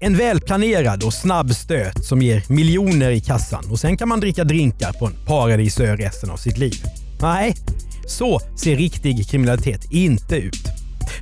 En 0.00 0.16
välplanerad 0.16 1.02
och 1.02 1.14
snabb 1.14 1.54
stöt 1.54 2.04
som 2.04 2.22
ger 2.22 2.42
miljoner 2.48 3.10
i 3.10 3.20
kassan 3.20 3.64
och 3.70 3.80
sen 3.80 3.96
kan 3.96 4.08
man 4.08 4.20
dricka 4.20 4.44
drinkar 4.44 4.92
på 4.92 5.06
en 5.06 5.14
paradisö 5.26 5.96
resten 5.96 6.30
av 6.30 6.36
sitt 6.36 6.58
liv. 6.58 6.82
Nej, 7.20 7.54
så 8.06 8.40
ser 8.56 8.76
riktig 8.76 9.28
kriminalitet 9.28 9.92
inte 9.92 10.36
ut. 10.36 10.68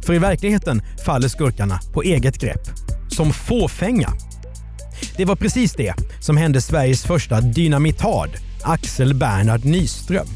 För 0.06 0.14
i 0.14 0.18
verkligheten 0.18 0.82
faller 1.04 1.28
skurkarna 1.28 1.80
på 1.92 2.02
eget 2.02 2.38
grepp. 2.38 2.62
Som 3.08 3.32
fåfänga. 3.32 4.12
Det 5.16 5.24
var 5.24 5.36
precis 5.36 5.72
det 5.74 5.94
som 6.20 6.36
hände 6.36 6.60
Sveriges 6.60 7.04
första 7.04 7.40
dynamitard, 7.40 8.30
Axel 8.62 9.14
Bernhard 9.14 9.64
Nyström. 9.64 10.26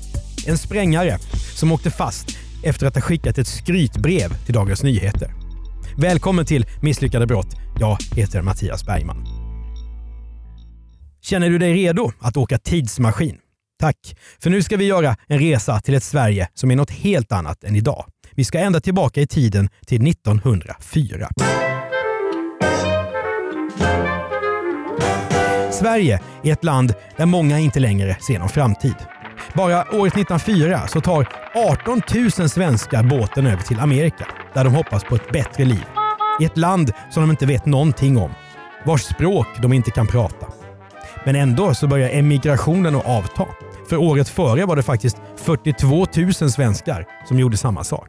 En 0.47 0.59
sprängare 0.59 1.19
som 1.55 1.73
åkte 1.73 1.91
fast 1.91 2.39
efter 2.63 2.87
att 2.87 2.95
ha 2.95 3.03
skickat 3.03 3.39
ett 3.39 3.49
skrytbrev 3.49 4.45
till 4.45 4.55
Dagens 4.55 4.83
Nyheter. 4.83 5.46
Välkommen 5.99 6.47
till 6.47 6.67
Misslyckade 6.83 7.27
brott. 7.27 7.57
Jag 7.81 7.99
heter 8.17 8.43
Mattias 8.43 8.85
Bergman. 8.85 9.27
Känner 11.23 11.51
du 11.51 11.59
dig 11.59 11.75
redo 11.75 12.13
att 12.21 12.37
åka 12.37 12.59
tidsmaskin? 12.59 13.39
Tack, 13.81 13.97
för 14.43 14.51
nu 14.51 14.63
ska 14.63 14.77
vi 14.77 14.85
göra 14.85 15.17
en 15.27 15.39
resa 15.39 15.81
till 15.81 15.95
ett 15.95 16.03
Sverige 16.03 16.49
som 16.55 16.71
är 16.71 16.77
något 16.77 16.91
helt 16.91 17.33
annat 17.33 17.65
än 17.65 17.77
idag. 17.77 18.05
Vi 18.35 18.45
ska 18.45 18.59
ända 18.59 18.81
tillbaka 18.81 19.21
i 19.21 19.27
tiden 19.27 19.69
till 19.87 20.09
1904. 20.09 21.29
Sverige 25.73 26.21
är 26.45 26.53
ett 26.53 26.65
land 26.65 26.95
där 27.17 27.27
många 27.27 27.59
inte 27.59 27.81
längre 27.81 28.17
ser 28.27 28.39
någon 28.39 28.49
framtid. 28.49 28.97
Bara 29.55 29.79
året 29.79 30.13
1904 30.13 30.89
så 30.89 31.01
tar 31.01 31.29
18 31.55 32.03
000 32.15 32.31
svenskar 32.31 33.03
båten 33.03 33.47
över 33.47 33.63
till 33.63 33.81
Amerika 33.81 34.27
där 34.57 34.65
de 34.65 34.75
hoppas 34.75 35.05
på 35.05 35.15
ett 35.15 35.33
bättre 35.33 35.65
liv. 35.65 35.85
I 36.41 36.45
ett 36.45 36.57
land 36.57 36.93
som 37.11 37.23
de 37.23 37.31
inte 37.31 37.47
vet 37.47 37.67
någonting 37.67 38.19
om. 38.19 38.31
Vars 38.85 39.03
språk 39.03 39.47
de 39.63 39.73
inte 39.73 39.91
kan 39.91 40.07
prata. 40.07 40.47
Men 41.25 41.37
ändå 41.37 41.75
så 41.75 41.87
börjar 41.87 42.11
emigrationen 42.11 42.97
att 42.97 43.07
avta. 43.07 43.47
För 43.89 43.97
året 43.97 44.29
före 44.29 44.65
var 44.65 44.77
det 44.77 44.83
faktiskt 44.83 45.17
42 45.37 46.07
000 46.17 46.33
svenskar 46.33 47.07
som 47.29 47.39
gjorde 47.39 47.57
samma 47.57 47.85
sak. 47.85 48.09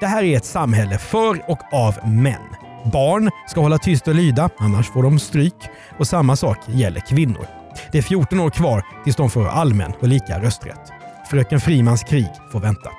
Det 0.00 0.06
här 0.06 0.22
är 0.22 0.36
ett 0.36 0.44
samhälle 0.44 0.98
för 0.98 1.50
och 1.50 1.60
av 1.72 2.08
män. 2.08 2.54
Barn 2.92 3.30
ska 3.48 3.60
hålla 3.60 3.78
tyst 3.78 4.08
och 4.08 4.14
lyda, 4.14 4.50
annars 4.58 4.90
får 4.90 5.02
de 5.02 5.18
stryk. 5.18 5.68
Och 5.98 6.06
samma 6.06 6.36
sak 6.36 6.58
gäller 6.66 7.00
kvinnor. 7.00 7.46
Det 7.92 7.98
är 7.98 8.02
14 8.02 8.40
år 8.40 8.50
kvar 8.50 8.84
tills 9.04 9.16
de 9.16 9.30
får 9.30 9.48
allmän 9.48 9.92
och 10.00 10.08
lika 10.08 10.42
rösträtt. 10.42 10.92
Fröken 11.30 11.60
Frimans 11.60 12.02
krig 12.02 12.30
får 12.52 12.60
vänta. 12.60 12.90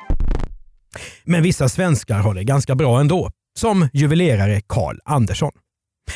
Men 1.24 1.44
vissa 1.44 1.70
svenskar 1.70 2.20
har 2.20 2.34
det 2.34 2.44
ganska 2.44 2.76
bra 2.76 3.00
ändå. 3.00 3.32
Som 3.60 3.90
juvelerare 3.94 4.62
Karl 4.68 4.98
Andersson. 5.06 5.52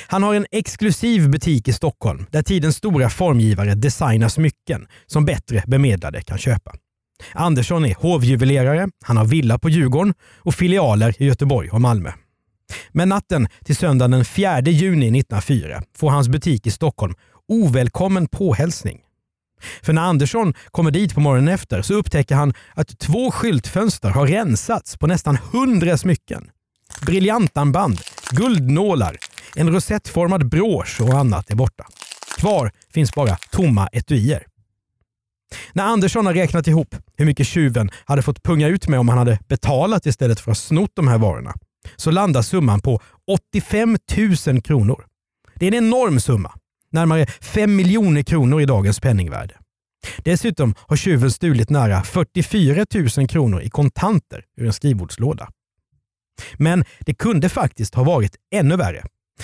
Han 0.07 0.23
har 0.23 0.35
en 0.35 0.45
exklusiv 0.51 1.29
butik 1.29 1.67
i 1.67 1.73
Stockholm 1.73 2.25
där 2.31 2.41
tidens 2.41 2.75
stora 2.75 3.09
formgivare 3.09 3.75
designar 3.75 4.29
smycken 4.29 4.87
som 5.07 5.25
bättre 5.25 5.63
bemedlade 5.67 6.21
kan 6.21 6.37
köpa. 6.37 6.71
Andersson 7.33 7.85
är 7.85 7.95
hovjuvelerare, 7.95 8.89
han 9.03 9.17
har 9.17 9.25
villa 9.25 9.59
på 9.59 9.69
Djurgården 9.69 10.13
och 10.37 10.55
filialer 10.55 11.15
i 11.21 11.25
Göteborg 11.25 11.69
och 11.69 11.81
Malmö. 11.81 12.11
Men 12.91 13.09
natten 13.09 13.47
till 13.65 13.75
söndagen 13.75 14.11
den 14.11 14.25
4 14.25 14.61
juni 14.61 15.19
1904 15.19 15.83
får 15.97 16.09
hans 16.09 16.29
butik 16.29 16.67
i 16.67 16.71
Stockholm 16.71 17.13
ovälkommen 17.47 18.27
påhälsning. 18.27 18.99
För 19.81 19.93
när 19.93 20.01
Andersson 20.01 20.53
kommer 20.71 20.91
dit 20.91 21.13
på 21.13 21.19
morgonen 21.19 21.53
efter 21.53 21.81
så 21.81 21.93
upptäcker 21.93 22.35
han 22.35 22.53
att 22.73 22.99
två 22.99 23.31
skyltfönster 23.31 24.09
har 24.09 24.27
rensats 24.27 24.97
på 24.97 25.07
nästan 25.07 25.37
hundra 25.51 25.97
smycken. 25.97 26.49
Briljantarmband, 27.05 27.99
guldnålar, 28.31 29.17
en 29.55 29.73
rosettformad 29.73 30.49
brosch 30.49 31.01
och 31.01 31.13
annat 31.13 31.51
är 31.51 31.55
borta. 31.55 31.85
Kvar 32.37 32.71
finns 32.93 33.13
bara 33.13 33.35
tomma 33.51 33.87
etuier. 33.87 34.43
När 35.73 35.83
Andersson 35.83 36.25
har 36.25 36.33
räknat 36.33 36.67
ihop 36.67 36.95
hur 37.17 37.25
mycket 37.25 37.47
tjuven 37.47 37.91
hade 38.05 38.21
fått 38.21 38.43
punga 38.43 38.67
ut 38.67 38.87
med 38.87 38.99
om 38.99 39.09
han 39.09 39.17
hade 39.17 39.39
betalat 39.47 40.05
istället 40.05 40.39
för 40.39 40.51
att 40.51 40.57
snott 40.57 40.91
de 40.93 41.07
här 41.07 41.17
varorna 41.17 41.53
så 41.95 42.11
landar 42.11 42.41
summan 42.41 42.81
på 42.81 43.01
85 43.27 43.97
000 44.47 44.61
kronor. 44.61 45.05
Det 45.55 45.67
är 45.67 45.73
en 45.73 45.85
enorm 45.85 46.19
summa. 46.19 46.51
Närmare 46.91 47.25
5 47.25 47.75
miljoner 47.75 48.21
kronor 48.21 48.61
i 48.61 48.65
dagens 48.65 48.99
penningvärde. 48.99 49.53
Dessutom 50.17 50.75
har 50.77 50.95
tjuven 50.95 51.31
stulit 51.31 51.69
nära 51.69 52.03
44 52.03 52.85
000 53.17 53.27
kronor 53.27 53.61
i 53.61 53.69
kontanter 53.69 54.43
ur 54.57 54.65
en 54.65 54.73
skrivbordslåda. 54.73 55.49
Men 56.53 56.85
det 56.99 57.13
kunde 57.13 57.49
faktiskt 57.49 57.95
ha 57.95 58.03
varit 58.03 58.35
ännu 58.53 58.75
värre. 58.75 59.03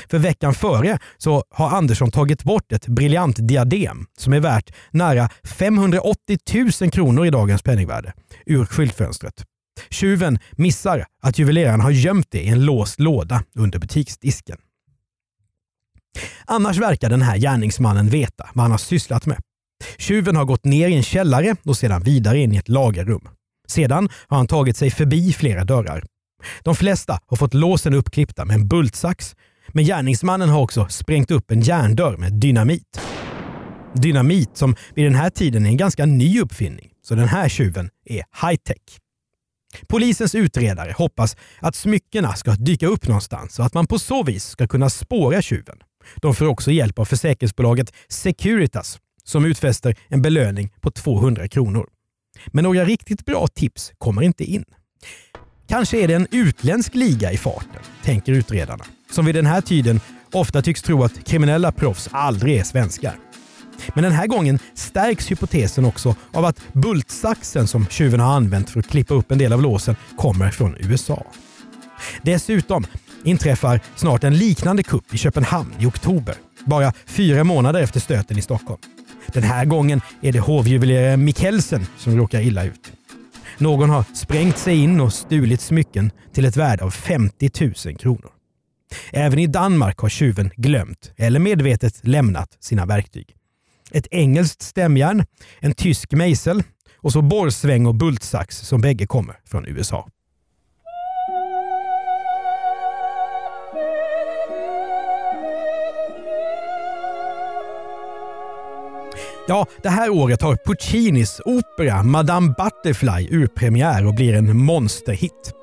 För 0.09 0.18
veckan 0.18 0.53
före 0.53 1.00
så 1.18 1.44
har 1.50 1.69
Andersson 1.69 2.12
tagit 2.12 2.44
bort 2.44 2.72
ett 2.72 2.88
briljant 2.88 3.47
diadem 3.47 4.06
som 4.18 4.34
är 4.34 4.40
värt 4.40 4.74
nära 4.91 5.29
580 5.44 6.38
000 6.81 6.91
kronor 6.91 7.25
i 7.25 7.29
dagens 7.29 7.64
penningvärde 7.64 8.14
ur 8.46 8.66
skyltfönstret. 8.66 9.44
Tjuven 9.90 10.40
missar 10.52 11.06
att 11.22 11.40
juveleraren 11.40 11.81
har 11.81 11.91
gömt 11.91 12.28
det 12.29 12.41
i 12.41 12.47
en 12.47 12.66
låst 12.66 13.00
låda 13.00 13.44
under 13.56 13.79
butiksdisken. 13.79 14.58
Annars 16.45 16.78
verkar 16.78 17.09
den 17.09 17.22
här 17.22 17.38
gärningsmannen 17.38 18.09
veta 18.09 18.50
vad 18.53 18.63
han 18.63 18.72
har 18.72 18.78
sysslat 18.78 19.25
med. 19.25 19.38
Tjuven 19.97 20.35
har 20.35 20.45
gått 20.45 20.66
ner 20.66 20.88
i 20.88 20.95
en 20.95 21.03
källare 21.03 21.55
och 21.63 21.78
sedan 21.78 22.03
vidare 22.03 22.39
in 22.39 22.53
i 22.53 22.57
ett 22.57 22.69
lagerrum. 22.69 23.28
Sedan 23.67 24.09
har 24.28 24.38
han 24.38 24.47
tagit 24.47 24.78
sig 24.78 24.91
förbi 24.91 25.33
flera 25.33 25.63
dörrar. 25.63 26.03
De 26.63 26.75
flesta 26.75 27.19
har 27.28 27.38
fått 27.38 27.53
låsen 27.53 27.94
uppklippta 27.94 28.45
med 28.45 28.53
en 28.53 28.67
bultsax, 28.67 29.35
men 29.67 29.85
gärningsmannen 29.85 30.50
har 30.50 30.61
också 30.61 30.88
sprängt 30.89 31.31
upp 31.31 31.51
en 31.51 31.61
järndörr 31.61 32.17
med 32.17 32.34
dynamit. 32.34 33.01
Dynamit 33.94 34.57
som 34.57 34.75
vid 34.95 35.05
den 35.05 35.16
här 35.16 35.29
tiden 35.29 35.66
är 35.66 35.69
en 35.69 35.78
ganska 35.78 36.05
ny 36.05 36.41
uppfinning, 36.41 36.89
så 37.03 37.16
den 37.16 37.28
här 37.28 37.49
tjuven 37.49 37.89
är 38.05 38.23
high-tech. 38.41 38.99
Polisens 39.88 40.35
utredare 40.35 40.91
hoppas 40.97 41.35
att 41.59 41.75
smyckena 41.75 42.34
ska 42.34 42.51
dyka 42.51 42.88
upp 42.88 43.07
någonstans 43.07 43.59
och 43.59 43.66
att 43.66 43.73
man 43.73 43.88
på 43.88 43.99
så 43.99 44.23
vis 44.23 44.45
ska 44.45 44.67
kunna 44.67 44.89
spåra 44.89 45.41
tjuven. 45.41 45.78
De 46.16 46.35
får 46.35 46.45
också 46.45 46.72
hjälp 46.72 47.00
av 47.00 47.06
försäkringsbolaget 47.06 47.94
Securitas 48.09 49.00
som 49.23 49.45
utfäster 49.45 49.95
en 50.07 50.22
belöning 50.22 50.73
på 50.81 50.91
200 50.91 51.47
kronor. 51.47 51.88
Men 52.47 52.63
några 52.63 52.85
riktigt 52.85 53.25
bra 53.25 53.47
tips 53.47 53.94
kommer 53.97 54.22
inte 54.22 54.44
in. 54.44 54.66
Kanske 55.69 56.03
är 56.03 56.07
det 56.07 56.13
en 56.13 56.28
utländsk 56.31 56.96
liga 56.96 57.31
i 57.31 57.38
farten, 57.38 57.81
tänker 58.03 58.34
utredarna, 58.34 58.85
som 59.12 59.25
vid 59.25 59.35
den 59.35 59.46
här 59.46 59.62
tiden 59.62 60.00
ofta 60.31 60.62
tycks 60.62 60.81
tro 60.81 61.03
att 61.03 61.25
kriminella 61.25 61.72
proffs 61.72 62.09
aldrig 62.12 62.57
är 62.57 62.63
svenskar. 62.63 63.19
Men 63.94 64.03
den 64.03 64.13
här 64.13 64.28
gången 64.28 64.59
stärks 64.73 65.31
hypotesen 65.31 65.85
också 65.85 66.16
av 66.34 66.46
att 66.46 66.73
bultsaxen 66.73 67.67
som 67.67 67.88
tjuven 67.88 68.19
har 68.19 68.35
använt 68.35 68.69
för 68.69 68.79
att 68.79 68.88
klippa 68.88 69.13
upp 69.13 69.31
en 69.31 69.38
del 69.38 69.53
av 69.53 69.62
låsen 69.62 69.96
kommer 70.17 70.51
från 70.51 70.75
USA. 70.79 71.25
Dessutom 72.22 72.85
inträffar 73.28 73.80
snart 73.96 74.24
en 74.24 74.38
liknande 74.38 74.84
kupp 74.84 75.14
i 75.14 75.18
Köpenhamn 75.18 75.74
i 75.80 75.86
oktober, 75.86 76.36
bara 76.66 76.94
fyra 77.06 77.44
månader 77.44 77.82
efter 77.82 78.00
stöten 78.00 78.38
i 78.38 78.42
Stockholm. 78.42 78.82
Den 79.34 79.44
här 79.44 79.66
gången 79.66 80.02
är 80.22 80.32
det 80.32 80.40
hovjuveleraren 80.40 81.26
Mikkelsen 81.26 81.86
som 81.98 82.18
råkar 82.18 82.42
illa 82.42 82.64
ut. 82.64 82.91
Någon 83.58 83.90
har 83.90 84.03
sprängt 84.14 84.58
sig 84.58 84.76
in 84.76 85.02
och 85.02 85.14
stulit 85.14 85.62
smycken 85.62 86.12
till 86.34 86.46
ett 86.46 86.58
värde 86.58 86.84
av 86.84 86.90
50 86.90 87.50
000 87.85 87.97
kronor. 87.97 88.32
Även 89.12 89.40
i 89.40 89.47
Danmark 89.47 89.97
har 89.97 90.09
tjuven 90.09 90.52
glömt, 90.56 91.12
eller 91.18 91.40
medvetet 91.40 92.00
lämnat, 92.08 92.58
sina 92.59 92.85
verktyg. 92.85 93.35
Ett 93.91 94.08
engelskt 94.12 94.62
stämjärn, 94.62 95.26
en 95.59 95.73
tysk 95.73 96.12
mejsel 96.12 96.64
och 96.97 97.12
så 97.12 97.22
borrsväng 97.22 97.85
och 97.85 97.96
bultsax 97.96 98.58
som 98.58 98.82
bägge 98.82 99.08
kommer 99.08 99.35
från 99.46 99.66
USA. 99.66 100.08
Ja, 109.49 109.66
det 109.84 109.90
här 109.90 110.09
året 110.09 110.41
har 110.41 110.58
Puccinis 110.66 111.41
opera 111.46 112.03
Madame 112.03 112.47
Butterfly 112.58 113.38
urpremiär 113.38 114.05
och 114.05 114.16
blir 114.16 114.34
en 114.34 114.58
monsterhit. 114.58 115.53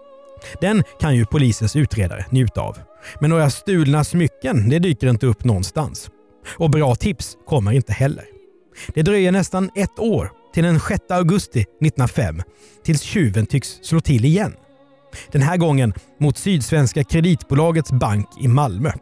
Den 0.61 0.83
kan 1.01 1.17
ju 1.17 1.27
polisens 1.27 1.77
utredare 1.77 2.25
njuta 2.31 2.61
av. 2.61 2.79
Men 3.21 3.31
några 3.31 3.51
stulna 3.51 4.05
smycken, 4.05 4.69
det 4.69 4.79
dyker 4.79 5.11
inte 5.11 5.27
upp 5.27 5.45
någonstans. 5.45 6.11
Och 6.57 6.71
bra 6.71 6.95
tips 6.95 7.37
kommer 7.47 7.73
inte 7.73 7.93
heller. 7.93 8.25
Det 8.95 9.03
dröjer 9.03 9.33
nästan 9.33 9.71
ett 9.75 9.99
år 9.99 10.31
till 10.55 10.65
den 10.65 10.81
6 10.81 11.01
augusti 11.09 11.61
1905 11.61 12.43
tills 12.85 13.03
tjuven 13.03 13.47
tycks 13.47 13.79
slå 13.83 14.01
till 14.01 14.25
igen. 14.25 14.55
Den 15.33 15.43
här 15.43 15.57
gången 15.57 15.95
mot 16.21 16.39
Sydsvenska 16.39 17.05
kreditbolagets 17.05 17.93
bank 17.93 18.29
i 18.41 18.49
Malmö. 18.49 18.93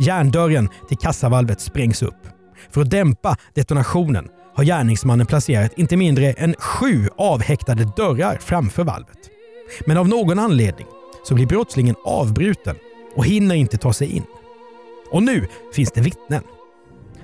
Järndörren 0.00 0.68
till 0.88 0.98
kassavalvet 0.98 1.60
sprängs 1.60 2.02
upp. 2.02 2.28
För 2.70 2.80
att 2.80 2.90
dämpa 2.90 3.36
detonationen 3.54 4.28
har 4.54 4.64
gärningsmannen 4.64 5.26
placerat 5.26 5.72
inte 5.76 5.96
mindre 5.96 6.32
än 6.32 6.54
sju 6.58 7.08
avhäktade 7.16 7.92
dörrar 7.96 8.38
framför 8.40 8.84
valvet. 8.84 9.18
Men 9.86 9.96
av 9.96 10.08
någon 10.08 10.38
anledning 10.38 10.86
så 11.24 11.34
blir 11.34 11.46
brottslingen 11.46 11.94
avbruten 12.04 12.76
och 13.16 13.26
hinner 13.26 13.54
inte 13.54 13.78
ta 13.78 13.92
sig 13.92 14.10
in. 14.10 14.24
Och 15.10 15.22
nu 15.22 15.48
finns 15.74 15.92
det 15.92 16.00
vittnen. 16.00 16.42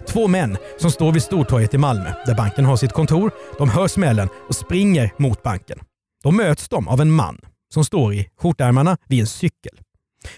Två 0.08 0.28
män 0.28 0.56
som 0.78 0.90
står 0.90 1.12
vid 1.12 1.22
Stortorget 1.22 1.74
i 1.74 1.78
Malmö, 1.78 2.12
där 2.26 2.34
banken 2.34 2.64
har 2.64 2.76
sitt 2.76 2.92
kontor, 2.92 3.30
de 3.58 3.68
hör 3.68 3.88
smällen 3.88 4.28
och 4.48 4.54
springer 4.54 5.12
mot 5.16 5.42
banken. 5.42 5.78
Då 6.22 6.30
möts 6.30 6.68
de 6.68 6.88
av 6.88 7.00
en 7.00 7.10
man 7.10 7.38
som 7.74 7.84
står 7.84 8.14
i 8.14 8.28
skjortärmarna 8.40 8.96
vid 9.08 9.20
en 9.20 9.26
cykel. 9.26 9.80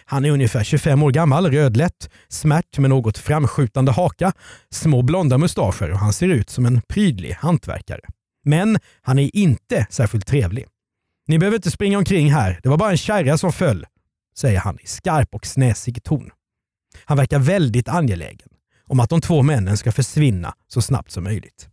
Han 0.04 0.24
är 0.24 0.30
ungefär 0.30 0.64
25 0.64 1.02
år 1.02 1.10
gammal, 1.10 1.50
rödlätt, 1.50 2.10
smärt 2.28 2.78
med 2.78 2.90
något 2.90 3.18
framskjutande 3.18 3.92
haka, 3.92 4.32
små 4.70 5.02
blonda 5.02 5.38
mustascher 5.38 5.90
och 5.90 5.98
han 5.98 6.12
ser 6.12 6.28
ut 6.28 6.50
som 6.50 6.66
en 6.66 6.82
prydlig 6.88 7.32
hantverkare. 7.32 8.00
Men 8.44 8.78
han 9.02 9.18
är 9.18 9.36
inte 9.36 9.86
särskilt 9.90 10.26
trevlig. 10.26 10.66
Ni 11.28 11.38
behöver 11.38 11.56
inte 11.56 11.70
springa 11.70 11.98
omkring 11.98 12.32
här, 12.32 12.60
det 12.62 12.68
var 12.68 12.78
bara 12.78 12.90
en 12.90 12.96
kärra 12.96 13.38
som 13.38 13.52
föll, 13.52 13.86
säger 14.36 14.58
han 14.60 14.78
i 14.80 14.86
skarp 14.86 15.34
och 15.34 15.46
snäsig 15.46 16.02
ton. 16.02 16.30
Han 17.04 17.16
verkar 17.16 17.38
väldigt 17.38 17.88
angelägen 17.88 18.48
om 18.86 19.00
att 19.00 19.10
de 19.10 19.20
två 19.20 19.42
männen 19.42 19.76
ska 19.76 19.92
försvinna 19.92 20.54
så 20.68 20.82
snabbt 20.82 21.10
som 21.10 21.24
möjligt. 21.24 21.68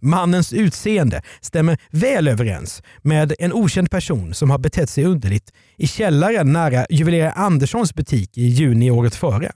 Mannens 0.00 0.52
utseende 0.52 1.22
stämmer 1.40 1.78
väl 1.90 2.28
överens 2.28 2.82
med 3.02 3.32
en 3.38 3.52
okänd 3.52 3.90
person 3.90 4.34
som 4.34 4.50
har 4.50 4.58
betett 4.58 4.90
sig 4.90 5.04
underligt 5.04 5.52
i 5.76 5.86
källaren 5.86 6.52
nära 6.52 6.86
juvelerare 6.90 7.32
Anderssons 7.32 7.94
butik 7.94 8.38
i 8.38 8.46
juni 8.46 8.90
året 8.90 9.14
före. 9.14 9.52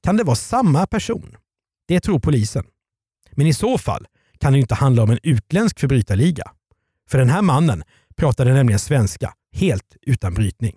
Kan 0.00 0.16
det 0.16 0.24
vara 0.24 0.36
samma 0.36 0.86
person? 0.86 1.36
Det 1.88 2.00
tror 2.00 2.18
polisen. 2.18 2.64
Men 3.32 3.46
i 3.46 3.54
så 3.54 3.78
fall 3.78 4.06
kan 4.38 4.52
det 4.52 4.58
inte 4.58 4.74
handla 4.74 5.02
om 5.02 5.10
en 5.10 5.18
utländsk 5.22 5.80
förbrytarliga. 5.80 6.44
För 7.10 7.18
den 7.18 7.30
här 7.30 7.42
mannen 7.42 7.82
pratade 8.16 8.54
nämligen 8.54 8.78
svenska 8.78 9.32
helt 9.52 9.96
utan 10.02 10.34
brytning. 10.34 10.76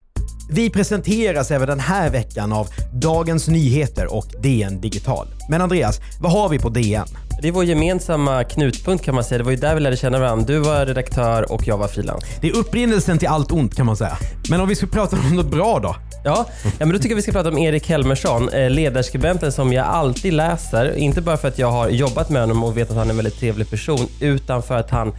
Vi 0.53 0.69
presenteras 0.69 1.51
även 1.51 1.67
den 1.67 1.79
här 1.79 2.09
veckan 2.09 2.53
av 2.53 2.67
Dagens 2.93 3.47
Nyheter 3.47 4.13
och 4.13 4.25
DN 4.39 4.81
Digital. 4.81 5.27
Men 5.49 5.61
Andreas, 5.61 5.99
vad 6.19 6.31
har 6.31 6.49
vi 6.49 6.59
på 6.59 6.69
DN? 6.69 7.05
Det 7.41 7.47
är 7.47 7.51
vår 7.51 7.65
gemensamma 7.65 8.43
knutpunkt 8.43 9.05
kan 9.05 9.15
man 9.15 9.23
säga. 9.23 9.37
Det 9.37 9.43
var 9.43 9.51
ju 9.51 9.57
där 9.57 9.75
vi 9.75 9.81
lärde 9.81 9.97
känna 9.97 10.19
varandra. 10.19 10.45
Du 10.45 10.59
var 10.59 10.85
redaktör 10.85 11.51
och 11.51 11.67
jag 11.67 11.77
var 11.77 11.87
frilans. 11.87 12.23
Det 12.41 12.49
är 12.49 12.55
upprinnelsen 12.55 13.17
till 13.17 13.27
allt 13.27 13.51
ont 13.51 13.75
kan 13.75 13.85
man 13.85 13.97
säga. 13.97 14.17
Men 14.49 14.61
om 14.61 14.67
vi 14.67 14.75
ska 14.75 14.87
prata 14.87 15.17
om 15.17 15.35
något 15.35 15.51
bra 15.51 15.79
då? 15.79 15.95
Ja, 16.23 16.45
ja 16.63 16.85
men 16.85 16.89
då 16.89 16.97
tycker 16.97 17.09
jag 17.09 17.15
vi 17.15 17.21
ska 17.21 17.31
prata 17.31 17.49
om 17.49 17.57
Erik 17.57 17.89
Helmersson, 17.89 18.49
eh, 18.49 18.69
ledarskribenten 18.69 19.51
som 19.51 19.73
jag 19.73 19.85
alltid 19.85 20.33
läser. 20.33 20.95
Inte 20.95 21.21
bara 21.21 21.37
för 21.37 21.47
att 21.47 21.59
jag 21.59 21.71
har 21.71 21.89
jobbat 21.89 22.29
med 22.29 22.41
honom 22.41 22.63
och 22.63 22.77
vet 22.77 22.89
att 22.89 22.97
han 22.97 23.05
är 23.07 23.11
en 23.11 23.17
väldigt 23.17 23.39
trevlig 23.39 23.69
person, 23.69 24.07
utan 24.19 24.63
för 24.63 24.77
att 24.77 24.89
han 24.89 25.13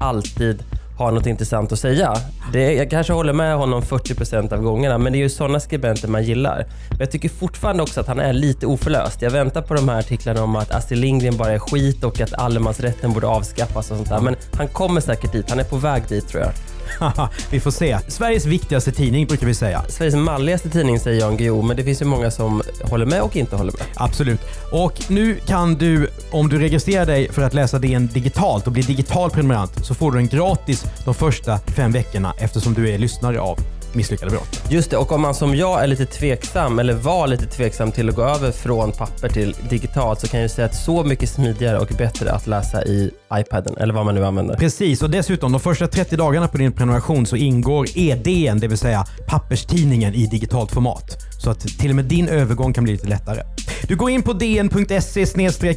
alltid 0.00 0.64
har 0.98 1.12
något 1.12 1.26
intressant 1.26 1.72
att 1.72 1.78
säga. 1.78 2.14
Det, 2.52 2.74
jag 2.74 2.90
kanske 2.90 3.12
håller 3.12 3.32
med 3.32 3.56
honom 3.56 3.82
40% 3.82 4.52
av 4.52 4.62
gångerna, 4.62 4.98
men 4.98 5.12
det 5.12 5.18
är 5.18 5.20
ju 5.20 5.28
sådana 5.28 5.60
skribenter 5.60 6.08
man 6.08 6.24
gillar. 6.24 6.66
Men 6.90 6.98
jag 6.98 7.10
tycker 7.10 7.28
fortfarande 7.28 7.82
också 7.82 8.00
att 8.00 8.06
han 8.06 8.20
är 8.20 8.32
lite 8.32 8.66
oförlöst. 8.66 9.22
Jag 9.22 9.30
väntar 9.30 9.62
på 9.62 9.74
de 9.74 9.88
här 9.88 9.98
artiklarna 9.98 10.42
om 10.42 10.56
att 10.56 10.70
Astrid 10.70 11.00
Lindgren 11.00 11.36
bara 11.36 11.52
är 11.52 11.58
skit 11.58 12.04
och 12.04 12.20
att 12.20 12.34
allemansrätten 12.34 13.12
borde 13.12 13.26
avskaffas 13.26 13.90
och 13.90 13.96
sånt 13.96 14.08
där. 14.08 14.20
Men 14.20 14.36
han 14.52 14.68
kommer 14.68 15.00
säkert 15.00 15.32
dit. 15.32 15.50
Han 15.50 15.60
är 15.60 15.64
på 15.64 15.76
väg 15.76 16.02
dit 16.08 16.28
tror 16.28 16.42
jag. 16.42 16.52
vi 17.50 17.60
får 17.60 17.70
se. 17.70 17.98
Sveriges 18.08 18.46
viktigaste 18.46 18.92
tidning 18.92 19.26
brukar 19.26 19.46
vi 19.46 19.54
säga. 19.54 19.82
Sveriges 19.88 20.14
malligaste 20.14 20.70
tidning 20.70 21.00
säger 21.00 21.20
Jan 21.20 21.36
Guillou, 21.36 21.62
men 21.62 21.76
det 21.76 21.84
finns 21.84 22.02
ju 22.02 22.06
många 22.06 22.30
som 22.30 22.62
håller 22.82 23.06
med 23.06 23.22
och 23.22 23.36
inte 23.36 23.56
håller 23.56 23.72
med. 23.72 23.82
Absolut. 23.94 24.40
Och 24.72 25.10
nu 25.10 25.34
kan 25.46 25.74
du, 25.74 26.08
om 26.30 26.48
du 26.48 26.58
registrerar 26.58 27.06
dig 27.06 27.32
för 27.32 27.42
att 27.42 27.54
läsa 27.54 27.78
DN 27.78 28.06
digitalt 28.06 28.66
och 28.66 28.72
blir 28.72 28.82
digital 28.82 29.30
prenumerant, 29.30 29.86
så 29.86 29.94
får 29.94 30.12
du 30.12 30.18
den 30.18 30.28
gratis 30.28 30.84
de 31.04 31.14
första 31.14 31.58
fem 31.58 31.92
veckorna 31.92 32.34
eftersom 32.38 32.74
du 32.74 32.90
är 32.90 32.98
lyssnare 32.98 33.40
av 33.40 33.58
misslyckade 33.98 34.30
brott. 34.30 34.62
Just 34.70 34.90
det, 34.90 34.96
och 34.96 35.12
om 35.12 35.20
man 35.20 35.34
som 35.34 35.54
jag 35.54 35.82
är 35.82 35.86
lite 35.86 36.06
tveksam, 36.06 36.78
eller 36.78 36.94
var 36.94 37.26
lite 37.26 37.46
tveksam 37.46 37.92
till 37.92 38.08
att 38.08 38.14
gå 38.14 38.22
över 38.22 38.52
från 38.52 38.92
papper 38.92 39.28
till 39.28 39.56
digitalt, 39.70 40.20
så 40.20 40.28
kan 40.28 40.40
jag 40.40 40.50
säga 40.50 40.66
att 40.66 40.74
så 40.74 41.04
mycket 41.04 41.30
smidigare 41.30 41.78
och 41.78 41.88
bättre 41.98 42.32
att 42.32 42.46
läsa 42.46 42.84
i 42.84 43.10
iPaden, 43.34 43.76
eller 43.76 43.94
vad 43.94 44.04
man 44.04 44.14
nu 44.14 44.24
använder. 44.24 44.56
Precis, 44.56 45.02
och 45.02 45.10
dessutom 45.10 45.52
de 45.52 45.60
första 45.60 45.86
30 45.86 46.16
dagarna 46.16 46.48
på 46.48 46.58
din 46.58 46.72
prenumeration 46.72 47.26
så 47.26 47.36
ingår 47.36 47.86
EDN, 47.94 48.60
det 48.60 48.68
vill 48.68 48.78
säga 48.78 49.06
papperstidningen 49.28 50.14
i 50.14 50.26
digitalt 50.26 50.72
format. 50.72 51.16
Så 51.42 51.50
att 51.50 51.60
till 51.60 51.90
och 51.90 51.96
med 51.96 52.04
din 52.04 52.28
övergång 52.28 52.72
kan 52.72 52.84
bli 52.84 52.92
lite 52.92 53.08
lättare. 53.08 53.42
Du 53.88 53.96
går 53.96 54.10
in 54.10 54.22
på 54.22 54.32
dn.se 54.32 55.26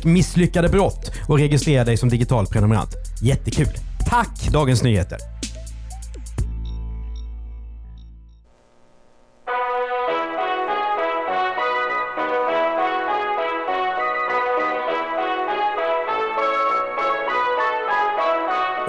misslyckade 0.03 0.69
brott 0.69 1.11
och 1.27 1.37
registrerar 1.37 1.85
dig 1.85 1.97
som 1.97 2.09
digital 2.09 2.47
prenumerant. 2.47 2.95
Jättekul! 3.21 3.67
Tack 4.09 4.49
Dagens 4.51 4.83
Nyheter! 4.83 5.40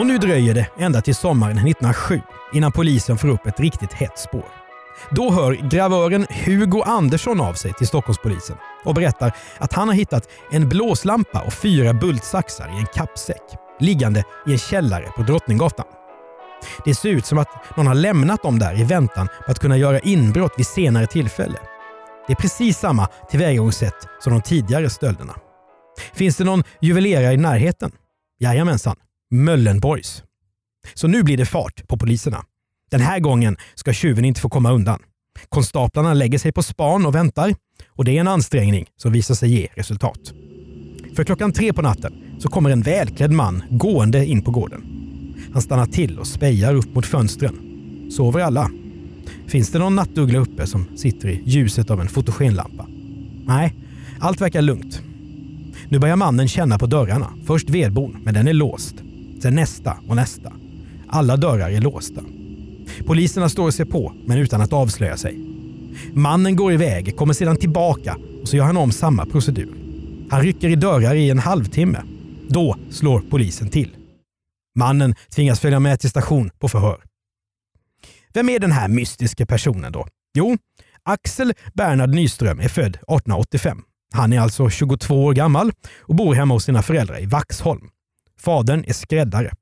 Och 0.02 0.08
nu 0.08 0.18
dröjer 0.18 0.54
det 0.54 0.68
ända 0.78 1.00
till 1.00 1.14
sommaren 1.14 1.58
1907 1.58 2.20
innan 2.52 2.72
polisen 2.72 3.18
får 3.18 3.28
upp 3.28 3.46
ett 3.46 3.60
riktigt 3.60 3.92
hett 3.92 4.18
spår. 4.18 4.48
Då 5.10 5.30
hör 5.30 5.52
gravören 5.52 6.26
Hugo 6.44 6.82
Andersson 6.82 7.40
av 7.40 7.54
sig 7.54 7.72
till 7.72 7.86
Stockholmspolisen 7.86 8.56
och 8.84 8.94
berättar 8.94 9.36
att 9.58 9.72
han 9.72 9.88
har 9.88 9.94
hittat 9.94 10.28
en 10.50 10.68
blåslampa 10.68 11.40
och 11.40 11.52
fyra 11.52 11.92
bultsaxar 11.92 12.68
i 12.76 12.80
en 12.80 12.86
kappsäck 12.86 13.42
liggande 13.80 14.24
i 14.46 14.52
en 14.52 14.58
källare 14.58 15.06
på 15.16 15.22
Drottninggatan. 15.22 15.86
Det 16.84 16.94
ser 16.94 17.08
ut 17.08 17.26
som 17.26 17.38
att 17.38 17.76
någon 17.76 17.86
har 17.86 17.94
lämnat 17.94 18.42
dem 18.42 18.58
där 18.58 18.80
i 18.80 18.84
väntan 18.84 19.28
på 19.46 19.50
att 19.50 19.58
kunna 19.58 19.76
göra 19.76 19.98
inbrott 19.98 20.54
vid 20.56 20.66
senare 20.66 21.06
tillfälle. 21.06 21.58
Det 22.26 22.32
är 22.32 22.36
precis 22.36 22.78
samma 22.78 23.06
tillvägagångssätt 23.30 24.06
som 24.20 24.32
de 24.32 24.42
tidigare 24.42 24.90
stölderna. 24.90 25.34
Finns 26.12 26.36
det 26.36 26.44
någon 26.44 26.64
juvelerare 26.80 27.32
i 27.32 27.36
närheten? 27.36 27.92
Jajamensan, 28.40 28.96
Möllenborgs. 29.32 30.22
Så 30.94 31.08
nu 31.08 31.22
blir 31.22 31.36
det 31.36 31.46
fart 31.46 31.88
på 31.88 31.96
poliserna. 31.96 32.44
Den 32.90 33.00
här 33.00 33.20
gången 33.20 33.56
ska 33.74 33.92
tjuven 33.92 34.24
inte 34.24 34.40
få 34.40 34.48
komma 34.48 34.72
undan. 34.72 35.02
Konstaplarna 35.48 36.14
lägger 36.14 36.38
sig 36.38 36.52
på 36.52 36.62
span 36.62 37.06
och 37.06 37.14
väntar 37.14 37.54
och 37.88 38.04
det 38.04 38.16
är 38.16 38.20
en 38.20 38.28
ansträngning 38.28 38.86
som 38.96 39.12
visar 39.12 39.34
sig 39.34 39.50
ge 39.50 39.68
resultat. 39.74 40.32
För 41.16 41.24
klockan 41.24 41.52
tre 41.52 41.72
på 41.72 41.82
natten 41.82 42.14
så 42.38 42.48
kommer 42.48 42.70
en 42.70 42.82
välklädd 42.82 43.32
man 43.32 43.62
gående 43.70 44.26
in 44.26 44.42
på 44.42 44.50
gården. 44.50 44.84
Han 45.52 45.62
stannar 45.62 45.86
till 45.86 46.18
och 46.18 46.26
spejar 46.26 46.74
upp 46.74 46.94
mot 46.94 47.06
fönstren. 47.06 47.58
Sover 48.10 48.40
alla? 48.40 48.70
Finns 49.46 49.70
det 49.70 49.78
någon 49.78 49.96
nattuggla 49.96 50.38
uppe 50.38 50.66
som 50.66 50.96
sitter 50.96 51.28
i 51.28 51.42
ljuset 51.44 51.90
av 51.90 52.00
en 52.00 52.08
fotogenlampa? 52.08 52.86
Nej, 53.44 53.74
allt 54.20 54.40
verkar 54.40 54.62
lugnt. 54.62 55.02
Nu 55.88 55.98
börjar 55.98 56.16
mannen 56.16 56.48
känna 56.48 56.78
på 56.78 56.86
dörrarna. 56.86 57.32
Först 57.46 57.70
vedbon, 57.70 58.16
men 58.24 58.34
den 58.34 58.48
är 58.48 58.52
låst. 58.52 58.94
Sen 59.42 59.54
nästa 59.54 59.98
och 60.08 60.16
nästa. 60.16 60.52
Alla 61.08 61.36
dörrar 61.36 61.70
är 61.70 61.80
låsta. 61.80 62.20
Poliserna 63.06 63.48
står 63.48 63.66
och 63.66 63.74
ser 63.74 63.84
på, 63.84 64.12
men 64.26 64.38
utan 64.38 64.60
att 64.60 64.72
avslöja 64.72 65.16
sig. 65.16 65.38
Mannen 66.12 66.56
går 66.56 66.72
iväg, 66.72 67.16
kommer 67.16 67.34
sedan 67.34 67.56
tillbaka 67.56 68.16
och 68.42 68.48
så 68.48 68.56
gör 68.56 68.64
han 68.64 68.76
om 68.76 68.92
samma 68.92 69.26
procedur. 69.26 69.74
Han 70.30 70.42
rycker 70.42 70.68
i 70.68 70.74
dörrar 70.74 71.14
i 71.14 71.30
en 71.30 71.38
halvtimme. 71.38 72.02
Då 72.48 72.76
slår 72.90 73.20
polisen 73.20 73.68
till. 73.68 73.96
Mannen 74.78 75.14
tvingas 75.34 75.60
följa 75.60 75.80
med 75.80 76.00
till 76.00 76.10
station 76.10 76.50
på 76.58 76.68
förhör. 76.68 77.02
Vem 78.34 78.48
är 78.48 78.58
den 78.58 78.72
här 78.72 78.88
mystiska 78.88 79.46
personen 79.46 79.92
då? 79.92 80.06
Jo, 80.34 80.56
Axel 81.02 81.52
Bernhard 81.74 82.10
Nyström 82.14 82.60
är 82.60 82.68
född 82.68 82.94
1885. 82.94 83.82
Han 84.14 84.32
är 84.32 84.40
alltså 84.40 84.70
22 84.70 85.24
år 85.24 85.32
gammal 85.32 85.72
och 86.00 86.14
bor 86.14 86.34
hemma 86.34 86.54
hos 86.54 86.64
sina 86.64 86.82
föräldrar 86.82 87.22
i 87.22 87.26
Vaxholm. 87.26 87.88
Fadern 88.42 88.84
är 88.86 88.92
skräddare. 88.92 89.52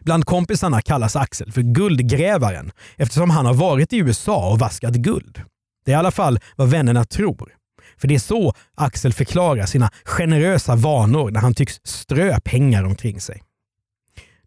Bland 0.00 0.24
kompisarna 0.24 0.82
kallas 0.82 1.16
Axel 1.16 1.52
för 1.52 1.62
guldgrävaren 1.62 2.72
eftersom 2.96 3.30
han 3.30 3.46
har 3.46 3.54
varit 3.54 3.92
i 3.92 3.96
USA 3.96 4.50
och 4.50 4.58
vaskat 4.58 4.94
guld. 4.94 5.42
Det 5.84 5.92
är 5.92 5.96
i 5.96 5.98
alla 5.98 6.10
fall 6.10 6.40
vad 6.56 6.70
vännerna 6.70 7.04
tror. 7.04 7.52
För 7.96 8.08
det 8.08 8.14
är 8.14 8.18
så 8.18 8.54
Axel 8.74 9.12
förklarar 9.12 9.66
sina 9.66 9.90
generösa 10.04 10.76
vanor 10.76 11.30
när 11.30 11.40
han 11.40 11.54
tycks 11.54 11.80
strö 11.84 12.40
pengar 12.40 12.84
omkring 12.84 13.20
sig. 13.20 13.42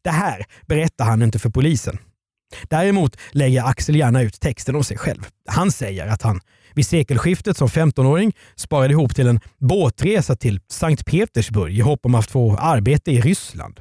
Det 0.02 0.10
här 0.10 0.46
berättar 0.68 1.06
han 1.06 1.22
inte 1.22 1.40
för 1.40 1.50
polisen. 1.50 1.98
Däremot 2.64 3.18
lägger 3.32 3.64
Axel 3.64 3.96
gärna 3.96 4.22
ut 4.22 4.40
texten 4.40 4.76
om 4.76 4.84
sig 4.84 4.98
själv. 4.98 5.28
Han 5.48 5.72
säger 5.72 6.08
att 6.08 6.22
han 6.22 6.42
vid 6.80 6.86
sekelskiftet 6.86 7.58
som 7.58 7.68
15-åring 7.68 8.36
sparade 8.56 8.94
ihop 8.94 9.16
till 9.16 9.28
en 9.28 9.40
båtresa 9.58 10.36
till 10.36 10.60
Sankt 10.72 11.06
Petersburg 11.06 11.78
i 11.78 11.82
hopp 11.82 12.06
om 12.06 12.16
att 12.16 12.32
få 12.32 12.58
arbete 12.58 13.12
i 13.12 13.22
Ryssland. 13.22 13.80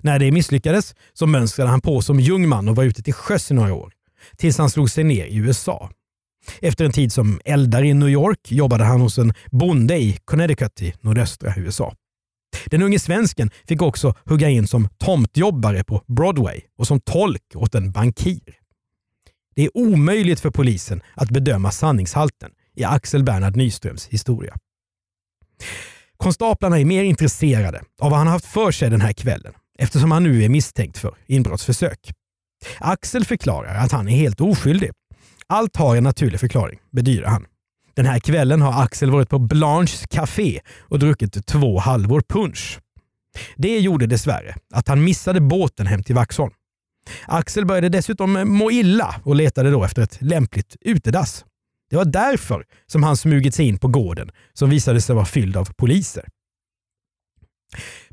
När 0.00 0.18
det 0.18 0.32
misslyckades 0.32 0.94
så 1.12 1.26
mönstrade 1.26 1.70
han 1.70 1.80
på 1.80 2.02
som 2.02 2.18
ung 2.30 2.48
man 2.48 2.68
och 2.68 2.76
var 2.76 2.84
ute 2.84 3.02
till 3.02 3.14
sjöss 3.14 3.50
i 3.50 3.54
några 3.54 3.74
år. 3.74 3.92
Tills 4.36 4.58
han 4.58 4.70
slog 4.70 4.90
sig 4.90 5.04
ner 5.04 5.26
i 5.26 5.36
USA. 5.36 5.90
Efter 6.60 6.84
en 6.84 6.92
tid 6.92 7.12
som 7.12 7.40
eldare 7.44 7.86
i 7.86 7.94
New 7.94 8.08
York 8.08 8.52
jobbade 8.52 8.84
han 8.84 9.00
hos 9.00 9.18
en 9.18 9.34
bonde 9.50 9.96
i 9.96 10.18
Connecticut 10.24 10.82
i 10.82 10.94
nordöstra 11.00 11.54
USA. 11.56 11.94
Den 12.66 12.82
unge 12.82 12.98
svensken 12.98 13.50
fick 13.68 13.82
också 13.82 14.14
hugga 14.24 14.48
in 14.48 14.66
som 14.66 14.88
tomtjobbare 14.98 15.84
på 15.84 16.02
Broadway 16.06 16.60
och 16.78 16.86
som 16.86 17.00
tolk 17.00 17.42
åt 17.54 17.74
en 17.74 17.92
bankir. 17.92 18.59
Det 19.60 19.64
är 19.64 19.76
omöjligt 19.76 20.40
för 20.40 20.50
polisen 20.50 21.02
att 21.14 21.30
bedöma 21.30 21.70
sanningshalten 21.70 22.50
i 22.76 22.84
Axel 22.84 23.24
Bernhard 23.24 23.56
Nyströms 23.56 24.08
historia. 24.08 24.56
Konstaplarna 26.16 26.80
är 26.80 26.84
mer 26.84 27.02
intresserade 27.02 27.82
av 28.00 28.10
vad 28.10 28.18
han 28.18 28.26
haft 28.26 28.44
för 28.44 28.70
sig 28.70 28.90
den 28.90 29.00
här 29.00 29.12
kvällen 29.12 29.52
eftersom 29.78 30.10
han 30.10 30.22
nu 30.22 30.44
är 30.44 30.48
misstänkt 30.48 30.98
för 30.98 31.14
inbrottsförsök. 31.26 32.12
Axel 32.78 33.24
förklarar 33.24 33.74
att 33.74 33.92
han 33.92 34.08
är 34.08 34.16
helt 34.16 34.40
oskyldig. 34.40 34.90
Allt 35.46 35.76
har 35.76 35.96
en 35.96 36.04
naturlig 36.04 36.40
förklaring, 36.40 36.78
bedyrar 36.92 37.28
han. 37.28 37.46
Den 37.94 38.06
här 38.06 38.18
kvällen 38.18 38.62
har 38.62 38.82
Axel 38.82 39.10
varit 39.10 39.28
på 39.28 39.38
Blanches 39.38 40.06
Café 40.10 40.60
och 40.78 40.98
druckit 40.98 41.46
två 41.46 41.78
halvor 41.78 42.22
punch. 42.28 42.78
Det 43.56 43.78
gjorde 43.78 44.06
dessvärre 44.06 44.54
att 44.74 44.88
han 44.88 45.04
missade 45.04 45.40
båten 45.40 45.86
hem 45.86 46.02
till 46.02 46.14
Vaxholm. 46.14 46.52
Axel 47.26 47.66
började 47.66 47.88
dessutom 47.88 48.36
eh, 48.36 48.44
må 48.44 48.70
illa 48.70 49.14
och 49.24 49.36
letade 49.36 49.70
då 49.70 49.84
efter 49.84 50.02
ett 50.02 50.18
lämpligt 50.20 50.76
utedass. 50.80 51.44
Det 51.90 51.96
var 51.96 52.04
därför 52.04 52.64
som 52.86 53.02
han 53.02 53.16
smugit 53.16 53.54
sig 53.54 53.68
in 53.68 53.78
på 53.78 53.88
gården 53.88 54.30
som 54.52 54.70
visade 54.70 55.00
sig 55.00 55.14
vara 55.14 55.26
fylld 55.26 55.56
av 55.56 55.72
poliser. 55.72 56.24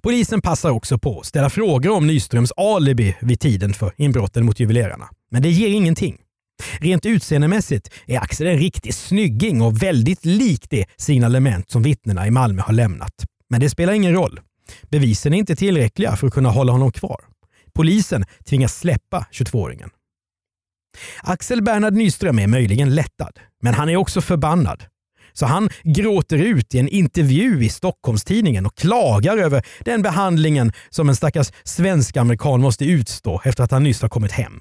Polisen 0.02 0.42
passar 0.42 0.70
också 0.70 0.98
på 0.98 1.20
att 1.20 1.26
ställa 1.26 1.50
frågor 1.50 1.92
om 1.92 2.08
Nyströms 2.08 2.52
alibi 2.58 3.16
vid 3.22 3.40
tiden 3.40 3.74
för 3.74 3.94
inbrotten 3.98 4.46
mot 4.46 4.60
juvelerarna. 4.60 5.10
Men 5.32 5.42
det 5.42 5.50
ger 5.50 5.70
ingenting. 5.70 6.18
Rent 6.80 7.06
utseendemässigt 7.06 7.92
är 8.06 8.20
Axel 8.20 8.48
en 8.48 8.58
riktig 8.58 8.94
snygging 8.94 9.62
och 9.62 9.84
väldigt 9.84 10.26
lik 10.26 10.66
det 10.70 10.86
signalement 10.98 11.70
som 11.70 11.84
vittnena 11.84 12.28
i 12.28 12.32
Malmö 12.32 12.62
har 12.62 12.74
lämnat. 12.74 13.14
Men 13.50 13.60
det 13.60 13.70
spelar 13.70 13.94
ingen 13.94 14.14
roll. 14.14 14.40
Bevisen 14.90 15.34
är 15.34 15.38
inte 15.38 15.56
tillräckliga 15.56 16.16
för 16.16 16.28
att 16.28 16.34
kunna 16.34 16.50
hålla 16.50 16.72
honom 16.72 16.92
kvar. 16.92 17.22
Polisen 17.78 18.26
tvingas 18.46 18.80
släppa 18.80 19.26
22-åringen. 19.32 19.90
Axel 21.22 21.64
Bernhard 21.64 21.94
Nyström 21.94 22.40
är 22.40 22.48
möjligen 22.48 22.96
lättad, 22.96 23.40
men 23.62 23.74
han 23.74 23.90
är 23.90 23.98
också 23.98 24.22
förbannad. 24.22 24.84
Så 25.34 25.46
han 25.46 25.70
gråter 25.84 26.38
ut 26.38 26.76
i 26.76 26.80
en 26.80 26.88
intervju 26.88 27.64
i 27.64 27.70
Stockholmstidningen 27.70 28.66
och 28.66 28.76
klagar 28.76 29.38
över 29.38 29.66
den 29.86 30.02
behandlingen 30.02 30.72
som 30.90 31.10
en 31.10 31.16
stackars 31.16 31.52
svensk-amerikan 31.64 32.62
måste 32.62 32.86
utstå 32.86 33.42
efter 33.46 33.64
att 33.64 33.72
han 33.72 33.84
nyss 33.84 34.02
har 34.02 34.10
kommit 34.10 34.32
hem. 34.32 34.54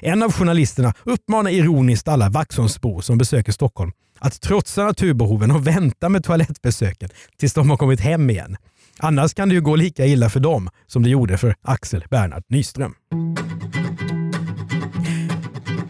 En 0.00 0.22
av 0.22 0.32
journalisterna 0.32 0.94
uppmanar 1.04 1.50
ironiskt 1.50 2.08
alla 2.08 2.28
Vaxholmsbor 2.28 3.00
som 3.00 3.18
besöker 3.18 3.52
Stockholm 3.52 3.92
att 4.18 4.40
trotsa 4.40 4.84
naturbehoven 4.84 5.50
och 5.50 5.66
vänta 5.66 6.08
med 6.08 6.24
toalettbesöken 6.24 7.10
tills 7.38 7.54
de 7.54 7.70
har 7.70 7.76
kommit 7.76 8.00
hem 8.00 8.30
igen. 8.30 8.56
Annars 9.02 9.34
kan 9.34 9.48
det 9.48 9.54
ju 9.54 9.60
gå 9.60 9.76
lika 9.76 10.06
illa 10.06 10.28
för 10.28 10.40
dem 10.40 10.68
som 10.86 11.02
det 11.02 11.10
gjorde 11.10 11.38
för 11.38 11.54
Axel 11.62 12.04
Bernhard 12.10 12.44
Nyström. 12.48 12.94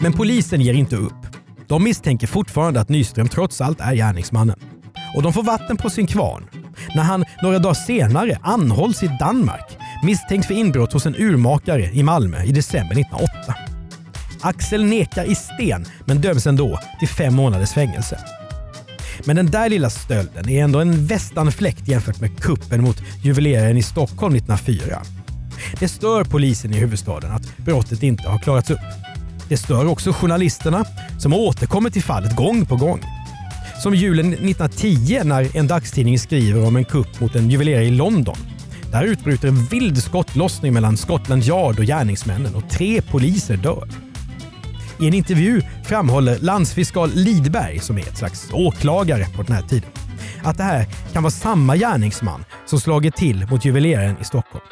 Men 0.01 0.13
polisen 0.13 0.61
ger 0.61 0.75
inte 0.75 0.97
upp. 0.97 1.27
De 1.67 1.85
misstänker 1.85 2.27
fortfarande 2.27 2.81
att 2.81 2.89
Nyström 2.89 3.29
trots 3.29 3.61
allt 3.61 3.81
är 3.81 3.95
gärningsmannen. 3.95 4.61
Och 5.17 5.23
de 5.23 5.33
får 5.33 5.43
vatten 5.43 5.77
på 5.77 5.91
sin 5.91 6.07
kvarn 6.07 6.47
när 6.95 7.03
han 7.03 7.25
några 7.43 7.59
dagar 7.59 7.75
senare 7.75 8.39
anhålls 8.43 9.03
i 9.03 9.11
Danmark 9.21 9.79
misstänkt 10.03 10.47
för 10.47 10.55
inbrott 10.55 10.93
hos 10.93 11.07
en 11.07 11.17
urmakare 11.17 11.91
i 11.93 12.03
Malmö 12.03 12.43
i 12.43 12.53
december 12.53 13.01
1908. 13.01 13.55
Axel 14.41 14.85
nekar 14.85 15.25
i 15.25 15.35
sten 15.35 15.85
men 16.05 16.21
döms 16.21 16.47
ändå 16.47 16.79
till 16.99 17.09
fem 17.09 17.35
månaders 17.35 17.73
fängelse. 17.73 18.40
Men 19.25 19.37
den 19.37 19.51
där 19.51 19.69
lilla 19.69 19.91
stölden 19.91 20.49
är 20.49 20.65
ändå 20.65 20.79
en 20.79 21.07
västanfläkt 21.07 21.89
jämfört 21.89 22.21
med 22.21 22.41
kuppen 22.41 22.83
mot 22.83 23.03
juveleraren 23.23 23.77
i 23.77 23.83
Stockholm 23.83 24.35
1904. 24.35 25.03
Det 25.81 25.89
stör 25.89 26.25
polisen 26.25 26.75
i 26.75 26.79
huvudstaden 26.79 27.33
att 27.33 27.57
brottet 27.57 28.03
inte 28.03 28.29
har 28.29 28.39
klarats 28.39 28.71
upp. 28.71 28.79
Det 29.49 29.57
stör 29.57 29.87
också 29.87 30.13
journalisterna 30.13 30.85
som 31.19 31.35
återkommer 31.35 31.91
till 31.91 32.03
fallet 32.03 32.37
gång 32.37 32.67
på 32.67 32.77
gång. 32.77 33.01
Som 33.83 33.95
julen 33.95 34.33
1910 34.33 35.21
när 35.25 35.57
en 35.57 35.67
dagstidning 35.67 36.19
skriver 36.19 36.67
om 36.67 36.77
en 36.77 36.85
kupp 36.85 37.21
mot 37.21 37.35
en 37.35 37.51
juvelerare 37.51 37.85
i 37.85 37.91
London. 37.91 38.37
Där 38.93 39.05
utbryter 39.05 39.49
en 39.49 39.65
vild 39.65 40.03
skottlossning 40.03 40.73
mellan 40.73 40.97
Scotland 40.97 41.45
Yard 41.45 41.79
och 41.79 41.85
gärningsmännen 41.85 42.55
och 42.55 42.71
tre 42.71 43.03
poliser 43.03 43.57
dör. 43.57 43.89
I 45.01 45.07
en 45.07 45.15
intervju 45.15 45.63
framhåller 45.85 46.39
landsfiskal 46.39 47.11
Lidberg, 47.15 47.79
som 47.79 47.99
är 47.99 48.03
ett 48.03 48.19
slags 48.19 48.53
åklagare 48.53 49.25
på 49.37 49.43
den 49.43 49.57
här 49.57 49.63
tiden, 49.63 49.91
att 50.43 50.57
det 50.57 50.63
här 50.63 50.87
kan 51.13 51.23
vara 51.23 51.31
samma 51.31 51.77
gärningsman 51.77 52.45
som 52.67 52.81
slagit 52.81 53.17
till 53.17 53.47
mot 53.51 53.65
juveleraren 53.65 54.17
i 54.21 54.25
Stockholm. 54.25 54.65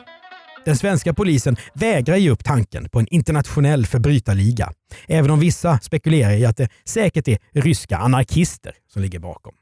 Den 0.65 0.77
svenska 0.77 1.15
polisen 1.15 1.57
vägrar 1.75 2.17
ge 2.17 2.31
upp 2.31 2.45
tanken 2.45 2.89
på 2.89 2.99
en 2.99 3.07
internationell 3.11 3.87
förbrytarliga, 3.87 4.73
även 5.09 5.31
om 5.31 5.41
vissa 5.41 5.79
spekulerar 5.79 6.33
i 6.33 6.45
att 6.45 6.57
det 6.57 6.69
säkert 6.85 7.29
är 7.29 7.39
ryska 7.53 7.97
anarkister 7.97 8.73
som 8.93 9.03
ligger 9.03 9.19
bakom. 9.19 9.55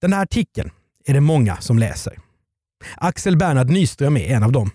Den 0.00 0.12
här 0.12 0.22
artikeln 0.22 0.70
är 1.04 1.14
det 1.14 1.20
många 1.20 1.56
som 1.56 1.78
läser. 1.78 2.18
Axel 2.96 3.36
Bernhard 3.36 3.70
Nyström 3.70 4.16
är 4.16 4.34
en 4.36 4.42
av 4.42 4.52
dem. 4.52 4.70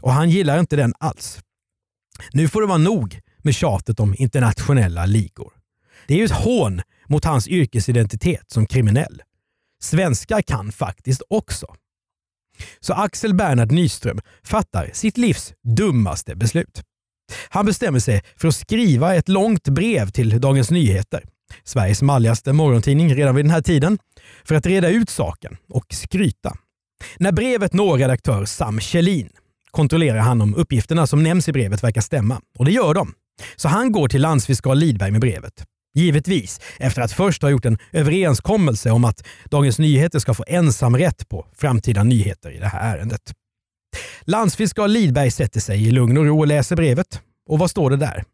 Och 0.00 0.12
han 0.12 0.30
gillar 0.30 0.60
inte 0.60 0.76
den 0.76 0.94
alls. 0.98 1.40
Nu 2.32 2.48
får 2.48 2.60
det 2.60 2.66
vara 2.66 2.78
nog 2.78 3.20
med 3.48 3.54
tjatet 3.54 4.00
om 4.00 4.14
internationella 4.18 5.06
ligor. 5.06 5.52
Det 6.06 6.14
är 6.14 6.18
ju 6.18 6.24
ett 6.24 6.30
hån 6.30 6.82
mot 7.06 7.24
hans 7.24 7.48
yrkesidentitet 7.48 8.50
som 8.50 8.66
kriminell. 8.66 9.22
Svenskar 9.82 10.42
kan 10.42 10.72
faktiskt 10.72 11.22
också. 11.28 11.66
Så 12.80 12.92
Axel 12.92 13.34
Bernhard 13.34 13.72
Nyström 13.72 14.20
fattar 14.44 14.90
sitt 14.92 15.18
livs 15.18 15.52
dummaste 15.76 16.36
beslut. 16.36 16.82
Han 17.48 17.66
bestämmer 17.66 17.98
sig 17.98 18.22
för 18.36 18.48
att 18.48 18.54
skriva 18.54 19.14
ett 19.14 19.28
långt 19.28 19.68
brev 19.68 20.10
till 20.10 20.40
Dagens 20.40 20.70
Nyheter, 20.70 21.24
Sveriges 21.64 22.02
malligaste 22.02 22.52
morgontidning 22.52 23.14
redan 23.14 23.34
vid 23.34 23.44
den 23.44 23.52
här 23.52 23.62
tiden, 23.62 23.98
för 24.44 24.54
att 24.54 24.66
reda 24.66 24.88
ut 24.88 25.10
saken 25.10 25.56
och 25.68 25.86
skryta. 25.90 26.56
När 27.16 27.32
brevet 27.32 27.72
når 27.72 27.98
redaktör 27.98 28.44
Sam 28.44 28.80
Kjellin 28.80 29.30
kontrollerar 29.70 30.18
han 30.18 30.40
om 30.40 30.54
uppgifterna 30.54 31.06
som 31.06 31.22
nämns 31.22 31.48
i 31.48 31.52
brevet 31.52 31.84
verkar 31.84 32.00
stämma. 32.00 32.40
Och 32.58 32.64
det 32.64 32.72
gör 32.72 32.94
de. 32.94 33.14
Så 33.56 33.68
han 33.68 33.92
går 33.92 34.08
till 34.08 34.22
landsfiskal 34.22 34.78
Lidberg 34.78 35.10
med 35.10 35.20
brevet. 35.20 35.64
Givetvis 35.94 36.60
efter 36.78 37.02
att 37.02 37.12
först 37.12 37.42
ha 37.42 37.50
gjort 37.50 37.64
en 37.64 37.78
överenskommelse 37.92 38.90
om 38.90 39.04
att 39.04 39.26
Dagens 39.44 39.78
Nyheter 39.78 40.18
ska 40.18 40.34
få 40.34 40.44
ensamrätt 40.46 41.28
på 41.28 41.46
framtida 41.56 42.02
nyheter 42.02 42.50
i 42.50 42.58
det 42.58 42.66
här 42.66 42.96
ärendet. 42.96 43.32
Landsfiskal 44.22 44.90
Lidberg 44.90 45.30
sätter 45.30 45.60
sig 45.60 45.86
i 45.86 45.90
lugn 45.90 46.18
och 46.18 46.24
ro 46.24 46.38
och 46.38 46.46
läser 46.46 46.76
brevet. 46.76 47.20
Och 47.48 47.58
vad 47.58 47.70
står 47.70 47.90
det 47.90 47.96
där? 47.96 48.24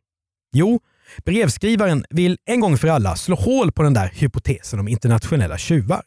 Jo, 0.53 0.81
brevskrivaren 1.25 2.05
vill 2.11 2.39
en 2.45 2.61
gång 2.61 2.79
för 2.79 2.89
alla 2.89 3.17
slå 3.17 3.37
hål 3.37 3.73
på 3.73 3.83
den 3.83 3.95
där 3.95 4.13
hypotesen 4.15 4.81
om 4.81 4.89
internationella 4.89 5.59
tjuvar. 5.59 6.03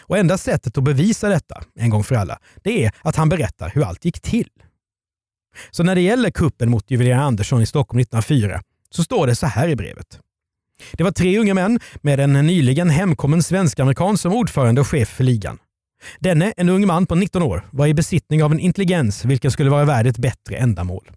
Och 0.00 0.18
enda 0.18 0.38
sättet 0.38 0.78
att 0.78 0.84
bevisa 0.84 1.28
detta, 1.28 1.62
en 1.74 1.90
gång 1.90 2.04
för 2.04 2.14
alla, 2.14 2.38
det 2.62 2.84
är 2.84 2.92
att 3.02 3.16
han 3.16 3.28
berättar 3.28 3.70
hur 3.74 3.84
allt 3.84 4.04
gick 4.04 4.20
till. 4.20 4.48
Så 5.70 5.82
när 5.82 5.94
det 5.94 6.00
gäller 6.00 6.30
kuppen 6.30 6.70
mot 6.70 6.90
juveleraren 6.90 7.24
Andersson 7.24 7.62
i 7.62 7.66
Stockholm 7.66 8.00
1904 8.00 8.60
så 8.90 9.04
står 9.04 9.26
det 9.26 9.34
så 9.34 9.46
här 9.46 9.68
i 9.68 9.76
brevet. 9.76 10.18
Det 10.92 11.04
var 11.04 11.10
tre 11.10 11.38
unga 11.38 11.54
män 11.54 11.80
med 12.02 12.20
en 12.20 12.32
nyligen 12.32 12.90
hemkommen 12.90 13.42
svensk-amerikan 13.42 14.18
som 14.18 14.32
ordförande 14.32 14.80
och 14.80 14.88
chef 14.88 15.08
för 15.08 15.24
ligan. 15.24 15.58
Denne, 16.18 16.52
en 16.56 16.68
ung 16.68 16.86
man 16.86 17.06
på 17.06 17.14
19 17.14 17.42
år, 17.42 17.68
var 17.70 17.86
i 17.86 17.94
besittning 17.94 18.42
av 18.42 18.52
en 18.52 18.60
intelligens 18.60 19.24
vilken 19.24 19.50
skulle 19.50 19.70
vara 19.70 19.84
värd 19.84 20.06
ett 20.06 20.18
bättre 20.18 20.56
ändamål. 20.56 21.10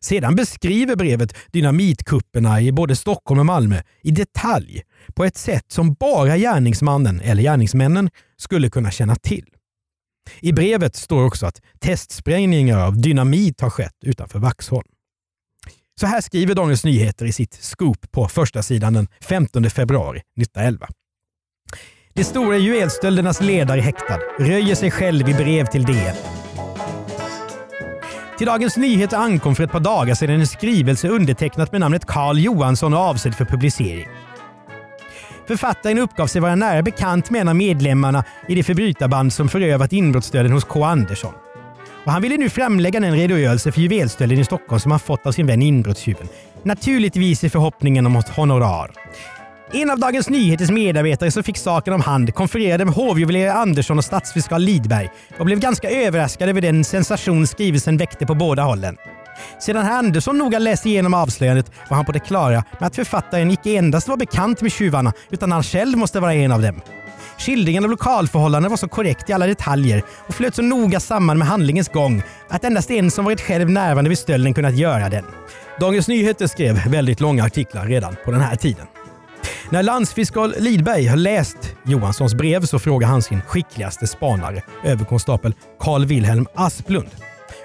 Sedan 0.00 0.36
beskriver 0.36 0.96
brevet 0.96 1.36
dynamitkupperna 1.52 2.60
i 2.60 2.72
både 2.72 2.96
Stockholm 2.96 3.40
och 3.40 3.46
Malmö 3.46 3.82
i 4.02 4.10
detalj 4.10 4.82
på 5.14 5.24
ett 5.24 5.36
sätt 5.36 5.64
som 5.68 5.94
bara 5.94 6.36
gärningsmannen 6.36 7.20
eller 7.20 7.42
gärningsmännen 7.42 8.10
skulle 8.36 8.70
kunna 8.70 8.90
känna 8.90 9.16
till. 9.16 9.44
I 10.40 10.52
brevet 10.52 10.96
står 10.96 11.24
också 11.24 11.46
att 11.46 11.60
testsprängningar 11.80 12.78
av 12.78 13.00
dynamit 13.00 13.60
har 13.60 13.70
skett 13.70 13.96
utanför 14.04 14.38
Vaxholm. 14.38 14.88
Så 16.00 16.06
här 16.06 16.20
skriver 16.20 16.54
Dagens 16.54 16.84
Nyheter 16.84 17.26
i 17.26 17.32
sitt 17.32 17.54
scoop 17.54 18.10
på 18.10 18.28
första 18.28 18.62
sidan 18.62 18.92
den 18.92 19.08
15 19.20 19.70
februari 19.70 20.18
1911. 20.18 20.86
De 22.14 22.24
stora 22.24 22.56
juvelstöldernas 22.56 23.40
ledare 23.40 23.80
häktad 23.80 24.18
röjer 24.38 24.74
sig 24.74 24.90
själv 24.90 25.28
i 25.28 25.34
brev 25.34 25.66
till 25.66 25.82
DN. 25.82 26.16
Till 28.38 28.46
Dagens 28.46 28.76
Nyheter 28.76 29.16
ankom 29.16 29.54
för 29.54 29.64
ett 29.64 29.72
par 29.72 29.80
dagar 29.80 30.14
sedan 30.14 30.40
en 30.40 30.46
skrivelse 30.46 31.08
undertecknat 31.08 31.72
med 31.72 31.80
namnet 31.80 32.06
Carl 32.06 32.38
Johansson 32.38 32.94
och 32.94 33.00
avsedd 33.00 33.34
för 33.34 33.44
publicering. 33.44 34.08
Författaren 35.48 35.98
uppgav 35.98 36.26
sig 36.26 36.40
vara 36.40 36.54
nära 36.54 36.82
bekant 36.82 37.30
med 37.30 37.40
en 37.40 37.48
av 37.48 37.56
medlemmarna 37.56 38.24
i 38.48 38.54
det 38.54 38.62
förbrytarband 38.62 39.32
som 39.32 39.48
förövat 39.48 39.92
inbrottsstölden 39.92 40.52
hos 40.52 40.64
K. 40.64 40.84
Andersson. 40.84 41.32
Och 42.04 42.12
han 42.12 42.22
ville 42.22 42.36
nu 42.36 42.50
framlägga 42.50 43.00
den 43.00 43.14
redogörelse 43.14 43.72
för 43.72 43.80
juvelstölden 43.80 44.38
i 44.38 44.44
Stockholm 44.44 44.80
som 44.80 44.90
han 44.90 45.00
fått 45.00 45.26
av 45.26 45.32
sin 45.32 45.46
vän 45.46 45.62
inbrottstjuven. 45.62 46.28
Naturligtvis 46.62 47.44
i 47.44 47.50
förhoppningen 47.50 48.06
om 48.06 48.16
ett 48.16 48.28
honorar. 48.28 48.90
En 49.72 49.90
av 49.90 49.98
Dagens 49.98 50.30
Nyheters 50.30 50.70
medarbetare 50.70 51.30
som 51.30 51.42
fick 51.42 51.56
saken 51.56 51.94
om 51.94 52.00
hand 52.00 52.34
konfererade 52.34 52.84
med 52.84 52.94
hovjuvelerare 52.94 53.52
Andersson 53.52 53.98
och 53.98 54.04
statsfiskal 54.04 54.62
Lidberg 54.62 55.08
och 55.38 55.46
blev 55.46 55.60
ganska 55.60 55.90
överraskad 55.90 56.48
över 56.48 56.60
den 56.60 56.84
sensation 56.84 57.46
skrivelsen 57.46 57.96
väckte 57.96 58.26
på 58.26 58.34
båda 58.34 58.62
hållen. 58.62 58.96
Sedan 59.60 59.84
herr 59.84 59.98
Andersson 59.98 60.38
noga 60.38 60.58
läst 60.58 60.86
igenom 60.86 61.14
avslöjandet 61.14 61.72
var 61.88 61.96
han 61.96 62.04
på 62.04 62.12
det 62.12 62.20
klara 62.20 62.64
med 62.78 62.86
att 62.86 62.96
författaren 62.96 63.50
icke 63.50 63.70
endast 63.70 64.08
var 64.08 64.16
bekant 64.16 64.62
med 64.62 64.72
tjuvarna 64.72 65.12
utan 65.30 65.52
han 65.52 65.62
själv 65.62 65.98
måste 65.98 66.20
vara 66.20 66.34
en 66.34 66.52
av 66.52 66.62
dem. 66.62 66.80
Skildringen 67.38 67.84
av 67.84 67.90
lokalförhållanden 67.90 68.70
var 68.70 68.76
så 68.76 68.88
korrekt 68.88 69.30
i 69.30 69.32
alla 69.32 69.46
detaljer 69.46 70.02
och 70.26 70.34
flöt 70.34 70.54
så 70.54 70.62
noga 70.62 71.00
samman 71.00 71.38
med 71.38 71.48
handlingens 71.48 71.88
gång 71.88 72.22
att 72.48 72.64
endast 72.64 72.90
en 72.90 73.10
som 73.10 73.24
varit 73.24 73.40
själv 73.40 73.70
närvarande 73.70 74.08
vid 74.08 74.18
stölden 74.18 74.54
kunnat 74.54 74.76
göra 74.76 75.08
den. 75.08 75.24
Dagens 75.80 76.08
Nyheter 76.08 76.46
skrev 76.46 76.90
väldigt 76.90 77.20
långa 77.20 77.44
artiklar 77.44 77.86
redan 77.86 78.16
på 78.24 78.30
den 78.30 78.40
här 78.40 78.56
tiden. 78.56 78.86
När 79.70 79.82
landsfiskal 79.82 80.54
Lidberg 80.58 81.06
har 81.06 81.16
läst 81.16 81.74
Johanssons 81.84 82.34
brev 82.34 82.64
så 82.64 82.78
frågar 82.78 83.08
han 83.08 83.22
sin 83.22 83.40
skickligaste 83.40 84.06
spanare, 84.06 84.62
överkonstapel 84.84 85.54
Carl 85.80 86.04
Wilhelm 86.04 86.46
Asplund, 86.54 87.08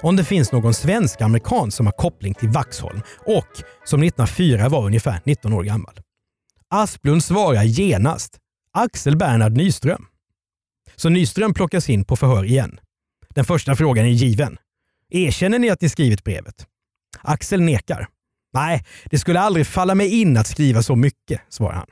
om 0.04 0.16
det 0.16 0.24
finns 0.24 0.52
någon 0.52 0.74
svensk-amerikan 0.74 1.72
som 1.72 1.86
har 1.86 1.94
koppling 1.94 2.34
till 2.34 2.50
Vaxholm 2.50 3.02
och 3.26 3.48
som 3.86 4.04
1904 4.04 4.70
var 4.70 4.86
ungefär 4.86 5.22
19 5.26 5.54
år 5.54 5.64
gammal. 5.64 6.00
Asplund 6.70 7.24
svarar 7.24 7.64
genast 7.64 8.38
Axel 8.74 9.18
Bernhard 9.18 9.58
Nyström. 9.58 10.06
Så 10.96 11.10
Nyström 11.10 11.54
plockas 11.54 11.90
in 11.90 12.06
på 12.06 12.16
förhör 12.16 12.46
igen. 12.46 12.80
Den 13.30 13.46
första 13.46 13.76
frågan 13.76 14.06
är 14.06 14.10
given. 14.10 14.58
Erkänner 15.10 15.60
ni 15.60 15.70
att 15.70 15.82
ni 15.82 15.90
skrivit 15.90 16.24
brevet? 16.24 16.68
Axel 17.22 17.62
nekar. 17.62 18.08
Nej, 18.54 18.86
det 19.06 19.20
skulle 19.20 19.40
aldrig 19.40 19.68
falla 19.68 19.96
mig 19.96 20.22
in 20.22 20.38
att 20.38 20.48
skriva 20.48 20.84
så 20.84 20.96
mycket, 20.96 21.42
svarar 21.50 21.74
han. 21.74 21.88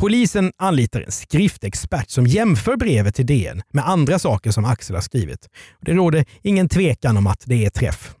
Polisen 0.00 0.52
anlitar 0.56 1.00
en 1.00 1.12
skriftexpert 1.12 2.10
som 2.10 2.26
jämför 2.26 2.76
brevet 2.76 3.14
till 3.14 3.26
DN 3.26 3.62
med 3.72 3.88
andra 3.88 4.18
saker 4.18 4.50
som 4.50 4.64
Axel 4.64 4.96
har 4.96 5.02
skrivit. 5.02 5.48
Det 5.80 5.92
råder 5.92 6.24
ingen 6.42 6.68
tvekan 6.68 7.16
om 7.16 7.26
att 7.26 7.42
det 7.46 7.64
är 7.64 7.70
träff. 7.70 8.14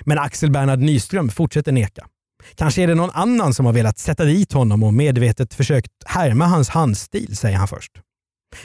Men 0.00 0.18
Axel 0.18 0.50
Bernhard 0.50 0.78
Nyström 0.78 1.28
fortsätter 1.28 1.72
neka. 1.72 2.06
Kanske 2.54 2.82
är 2.82 2.86
det 2.86 2.94
någon 2.94 3.10
annan 3.10 3.54
som 3.54 3.66
har 3.66 3.72
velat 3.72 3.98
sätta 3.98 4.24
dit 4.24 4.52
honom 4.52 4.82
och 4.82 4.94
medvetet 4.94 5.54
försökt 5.54 5.92
härma 6.06 6.46
hans 6.46 6.68
handstil, 6.68 7.36
säger 7.36 7.56
han 7.56 7.68
först. 7.68 7.92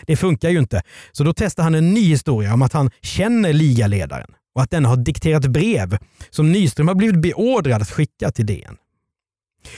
Det 0.08 0.16
funkar 0.16 0.50
ju 0.50 0.60
inte, 0.60 0.82
så 1.12 1.24
då 1.24 1.34
testar 1.34 1.64
han 1.64 1.76
en 1.76 1.94
ny 1.94 2.10
historia 2.10 2.54
om 2.54 2.62
att 2.62 2.74
han 2.74 2.92
känner 3.02 3.54
ligaledaren 3.54 4.32
och 4.56 4.62
att 4.62 4.72
den 4.72 4.86
har 4.86 4.98
dikterat 4.98 5.46
brev 5.46 5.98
som 6.30 6.52
Nyström 6.52 6.88
har 6.88 6.96
blivit 6.96 7.22
beordrad 7.22 7.82
att 7.82 7.92
skicka 7.92 8.32
till 8.32 8.46
DN. 8.46 8.78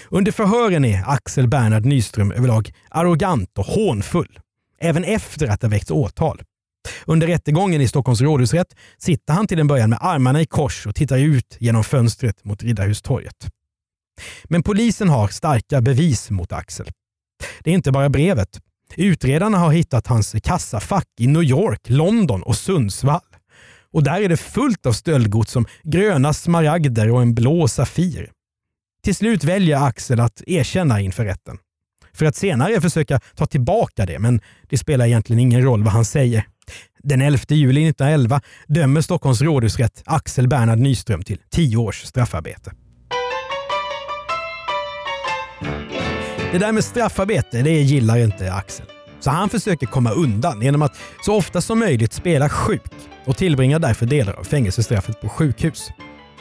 Under 0.09 0.31
förhören 0.31 0.85
är 0.85 1.03
Axel 1.07 1.47
Bernhard 1.47 1.85
Nyström 1.85 2.31
överlag 2.31 2.71
arrogant 2.89 3.57
och 3.57 3.65
hånfull, 3.65 4.39
även 4.81 5.03
efter 5.03 5.47
att 5.47 5.61
det 5.61 5.67
väckts 5.67 5.91
åtal. 5.91 6.41
Under 7.05 7.27
rättegången 7.27 7.81
i 7.81 7.87
Stockholms 7.87 8.21
rådhusrätt 8.21 8.75
sitter 8.97 9.33
han 9.33 9.47
till 9.47 9.59
en 9.59 9.67
början 9.67 9.89
med 9.89 9.99
armarna 10.01 10.41
i 10.41 10.45
kors 10.45 10.87
och 10.87 10.95
tittar 10.95 11.17
ut 11.17 11.57
genom 11.59 11.83
fönstret 11.83 12.45
mot 12.45 12.63
Riddarhustorget. 12.63 13.47
Men 14.43 14.63
polisen 14.63 15.09
har 15.09 15.27
starka 15.27 15.81
bevis 15.81 16.29
mot 16.29 16.51
Axel. 16.51 16.91
Det 17.59 17.69
är 17.69 17.73
inte 17.73 17.91
bara 17.91 18.09
brevet. 18.09 18.59
Utredarna 18.95 19.57
har 19.57 19.71
hittat 19.71 20.07
hans 20.07 20.35
kassafack 20.43 21.07
i 21.19 21.27
New 21.27 21.43
York, 21.43 21.81
London 21.89 22.43
och 22.43 22.55
Sundsvall. 22.55 23.21
Och 23.91 24.03
där 24.03 24.21
är 24.21 24.29
det 24.29 24.37
fullt 24.37 24.85
av 24.85 24.91
stöldgods 24.91 25.51
som 25.51 25.65
gröna 25.83 26.33
smaragder 26.33 27.11
och 27.11 27.21
en 27.21 27.35
blå 27.35 27.67
Safir. 27.67 28.31
Till 29.03 29.15
slut 29.15 29.43
väljer 29.43 29.87
Axel 29.87 30.19
att 30.19 30.43
erkänna 30.47 31.01
inför 31.01 31.25
rätten. 31.25 31.57
För 32.13 32.25
att 32.25 32.35
senare 32.35 32.81
försöka 32.81 33.19
ta 33.35 33.45
tillbaka 33.45 34.05
det, 34.05 34.19
men 34.19 34.41
det 34.69 34.77
spelar 34.77 35.05
egentligen 35.05 35.39
ingen 35.39 35.61
roll 35.61 35.83
vad 35.83 35.93
han 35.93 36.05
säger. 36.05 36.45
Den 37.03 37.21
11 37.21 37.39
juli 37.49 37.89
1911 37.89 38.41
dömer 38.67 39.01
Stockholms 39.01 39.41
rådhusrätt 39.41 40.03
Axel 40.05 40.47
Bernhard 40.47 40.79
Nyström 40.79 41.23
till 41.23 41.37
tio 41.51 41.77
års 41.77 42.01
straffarbete. 42.03 42.71
Det 46.51 46.57
där 46.57 46.71
med 46.71 46.83
straffarbete, 46.83 47.61
det 47.61 47.71
gillar 47.71 48.17
inte 48.17 48.53
Axel. 48.53 48.85
Så 49.19 49.29
han 49.29 49.49
försöker 49.49 49.87
komma 49.87 50.11
undan 50.11 50.61
genom 50.61 50.81
att 50.81 50.97
så 51.21 51.35
ofta 51.35 51.61
som 51.61 51.79
möjligt 51.79 52.13
spela 52.13 52.49
sjuk 52.49 52.81
och 53.25 53.37
tillbringar 53.37 53.79
därför 53.79 54.05
delar 54.05 54.33
av 54.33 54.43
fängelsestraffet 54.43 55.21
på 55.21 55.29
sjukhus. 55.29 55.89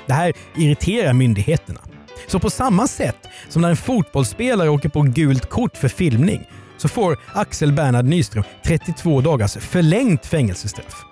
Det 0.06 0.12
här 0.12 0.32
irriterar 0.56 1.12
myndigheterna. 1.12 1.80
Så 2.26 2.38
på 2.38 2.50
samma 2.50 2.86
sätt 2.86 3.28
som 3.48 3.62
när 3.62 3.70
en 3.70 3.76
fotbollsspelare 3.76 4.68
åker 4.68 4.88
på 4.88 5.02
gult 5.02 5.50
kort 5.50 5.76
för 5.76 5.88
filmning 5.88 6.46
så 6.76 6.88
får 6.88 7.18
Axel 7.34 7.72
Bernhard 7.72 8.04
Nyström 8.04 8.44
32 8.64 9.20
dagars 9.20 9.56
förlängt 9.56 10.26
fängelsestraff. 10.26 11.04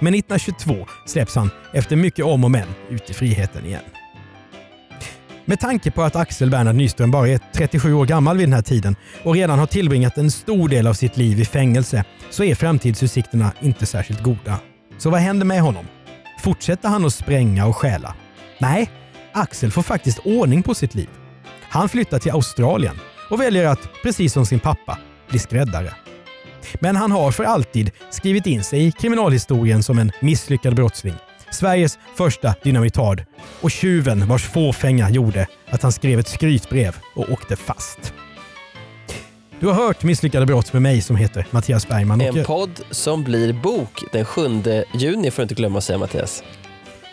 Men 0.00 0.14
1922 0.14 0.86
släpps 1.06 1.34
han 1.34 1.50
efter 1.72 1.96
mycket 1.96 2.24
om 2.24 2.44
och 2.44 2.50
men 2.50 2.68
ut 2.90 3.10
i 3.10 3.14
friheten 3.14 3.66
igen. 3.66 3.82
Med 5.44 5.60
tanke 5.60 5.90
på 5.90 6.02
att 6.02 6.16
Axel 6.16 6.50
Bernhard 6.50 6.76
Nyström 6.76 7.10
bara 7.10 7.28
är 7.28 7.40
37 7.54 7.94
år 7.94 8.06
gammal 8.06 8.36
vid 8.36 8.46
den 8.46 8.52
här 8.52 8.62
tiden 8.62 8.96
och 9.22 9.34
redan 9.34 9.58
har 9.58 9.66
tillbringat 9.66 10.18
en 10.18 10.30
stor 10.30 10.68
del 10.68 10.86
av 10.86 10.94
sitt 10.94 11.16
liv 11.16 11.40
i 11.40 11.44
fängelse 11.44 12.04
så 12.30 12.44
är 12.44 12.54
framtidsutsikterna 12.54 13.52
inte 13.60 13.86
särskilt 13.86 14.22
goda. 14.22 14.58
Så 14.98 15.10
vad 15.10 15.20
händer 15.20 15.46
med 15.46 15.60
honom? 15.60 15.86
Fortsätter 16.42 16.88
han 16.88 17.04
att 17.04 17.14
spränga 17.14 17.66
och 17.66 17.76
stjäla? 17.76 18.14
Nej, 18.58 18.90
Axel 19.38 19.70
får 19.70 19.82
faktiskt 19.82 20.18
ordning 20.24 20.62
på 20.62 20.74
sitt 20.74 20.94
liv. 20.94 21.08
Han 21.62 21.88
flyttar 21.88 22.18
till 22.18 22.32
Australien 22.32 22.98
och 23.30 23.40
väljer 23.40 23.64
att, 23.64 23.88
precis 24.02 24.32
som 24.32 24.46
sin 24.46 24.60
pappa, 24.60 24.98
bli 25.28 25.38
skräddare. 25.38 25.94
Men 26.80 26.96
han 26.96 27.12
har 27.12 27.30
för 27.30 27.44
alltid 27.44 27.90
skrivit 28.10 28.46
in 28.46 28.64
sig 28.64 28.86
i 28.86 28.92
kriminalhistorien 28.92 29.82
som 29.82 29.98
en 29.98 30.12
misslyckad 30.20 30.74
brottsling. 30.74 31.14
Sveriges 31.50 31.98
första 32.16 32.54
dynamitard 32.64 33.24
och 33.60 33.70
tjuven 33.70 34.28
vars 34.28 34.44
fåfänga 34.44 35.10
gjorde 35.10 35.46
att 35.70 35.82
han 35.82 35.92
skrev 35.92 36.18
ett 36.18 36.28
skrytbrev 36.28 36.96
och 37.14 37.32
åkte 37.32 37.56
fast. 37.56 38.12
Du 39.60 39.66
har 39.66 39.74
hört 39.74 40.02
Misslyckade 40.02 40.46
brott 40.46 40.72
med 40.72 40.82
mig 40.82 41.00
som 41.00 41.16
heter 41.16 41.46
Mattias 41.50 41.88
Bergman. 41.88 42.20
En 42.20 42.44
podd 42.44 42.80
som 42.90 43.24
blir 43.24 43.52
bok 43.52 44.04
den 44.12 44.24
7 44.24 44.42
juni 44.94 45.30
får 45.30 45.36
du 45.36 45.42
inte 45.42 45.54
glömma 45.54 45.78
att 45.78 45.84
säga 45.84 45.98
Mattias. 45.98 46.42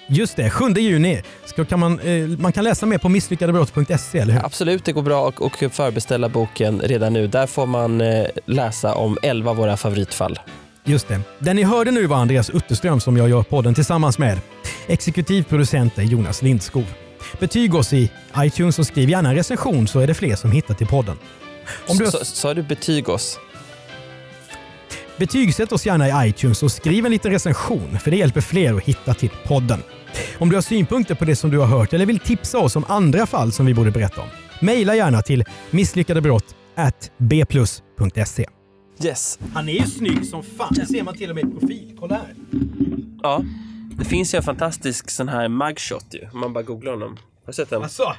Just 0.08 0.36
det, 0.36 0.50
7 0.50 0.66
juni. 0.70 1.22
Ska, 1.46 1.66
kan 1.66 1.80
man, 1.80 2.00
eh, 2.00 2.28
man 2.28 2.52
kan 2.52 2.64
läsa 2.64 2.86
mer 2.86 2.98
på 2.98 3.10
misslyckadebrott.se, 3.10 4.20
eller 4.20 4.34
hur? 4.34 4.46
Absolut, 4.46 4.86
det 4.86 4.92
går 4.92 5.02
bra 5.02 5.28
att 5.28 5.40
och 5.40 5.64
förbeställa 5.72 6.30
boken 6.30 6.80
redan 6.80 7.14
nu. 7.14 7.28
Där 7.28 7.48
får 7.48 7.66
man 7.66 8.02
eh, 8.02 8.26
läsa 8.46 8.96
om 8.96 9.18
11 9.22 9.52
av 9.52 9.58
våra 9.58 9.78
favoritfall. 9.78 10.40
Just 10.84 11.08
det. 11.08 11.22
Den 11.40 11.56
ni 11.56 11.64
hörde 11.64 11.92
nu 11.92 12.08
var 12.08 12.18
Andreas 12.18 12.50
Utterström 12.50 13.00
som 13.00 13.18
jag 13.18 13.30
gör 13.30 13.44
podden 13.44 13.74
tillsammans 13.74 14.18
med. 14.18 14.40
Exekutiv 14.88 15.44
producent 15.44 15.98
är 15.98 16.04
Jonas 16.04 16.42
Lindskov. 16.42 16.86
Betyg 17.40 17.76
oss 17.76 17.94
i 17.94 18.12
iTunes 18.38 18.80
och 18.80 18.88
skriv 18.88 19.10
gärna 19.10 19.30
en 19.30 19.36
recension 19.36 19.88
så 19.88 20.00
är 20.00 20.08
det 20.08 20.14
fler 20.14 20.36
som 20.36 20.52
hittar 20.52 20.74
till 20.74 20.88
podden. 20.88 21.18
Om 21.88 21.98
du... 21.98 22.06
Sa 22.24 22.54
du 22.54 22.64
betyg 22.64 23.10
oss? 23.10 23.40
Betygsätt 25.18 25.72
oss 25.72 25.86
gärna 25.86 26.26
i 26.26 26.30
iTunes 26.30 26.64
och 26.64 26.72
skriv 26.72 27.06
en 27.06 27.12
liten 27.12 27.32
recension 27.32 28.00
för 28.00 28.12
det 28.12 28.18
hjälper 28.18 28.42
fler 28.42 28.74
att 28.74 28.84
hitta 28.84 29.14
till 29.14 29.30
podden. 29.46 29.80
Om 30.38 30.50
du 30.50 30.56
har 30.56 30.62
synpunkter 30.62 31.16
på 31.16 31.26
det 31.26 31.36
som 31.36 31.52
du 31.52 31.58
har 31.58 31.68
hört 31.68 31.94
eller 31.94 32.06
vill 32.06 32.20
tipsa 32.20 32.60
oss 32.60 32.76
om 32.76 32.86
andra 32.88 33.26
fall 33.26 33.52
som 33.52 33.66
vi 33.66 33.74
borde 33.74 33.92
berätta 33.92 34.22
om, 34.22 34.28
mejla 34.62 34.96
gärna 34.96 35.22
till 35.22 35.44
misslyckadebrott@bplus.se. 35.72 38.46
Yes. 39.04 39.40
Han 39.54 39.70
är 39.70 39.74
ju 39.74 39.86
snygg 39.86 40.26
som 40.26 40.44
fan. 40.44 40.74
Det 40.76 40.86
ser 40.86 41.04
man 41.04 41.18
till 41.18 41.30
och 41.30 41.36
med 41.36 41.46
i 41.46 41.48
profil. 41.60 41.98
Kolla 42.00 42.16
här. 42.16 42.36
Ja. 43.24 43.44
Det 43.98 44.06
finns 44.06 44.34
ju 44.34 44.38
en 44.38 44.44
fantastisk 44.44 45.10
sån 45.10 45.30
här 45.30 45.50
mugshot 45.50 46.06
ju. 46.14 46.30
Om 46.34 46.40
man 46.40 46.54
bara 46.54 46.64
googlar 46.64 46.92
honom. 46.92 47.10
Har 47.12 47.18
du 47.48 47.54
sett 47.54 47.70
den? 47.70 47.84
Alltså, 47.84 48.14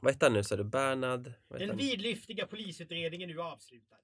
Vad 0.00 0.12
heter 0.12 0.26
han 0.26 0.32
nu? 0.32 0.44
Så 0.44 0.54
är 0.54 0.58
det 0.58 0.64
Bernhard? 0.64 1.32
Den 1.58 1.76
vidlyftiga 1.76 2.46
polisutredningen 2.46 3.30
är 3.30 3.34
nu 3.34 3.40
avslutad. 3.40 3.96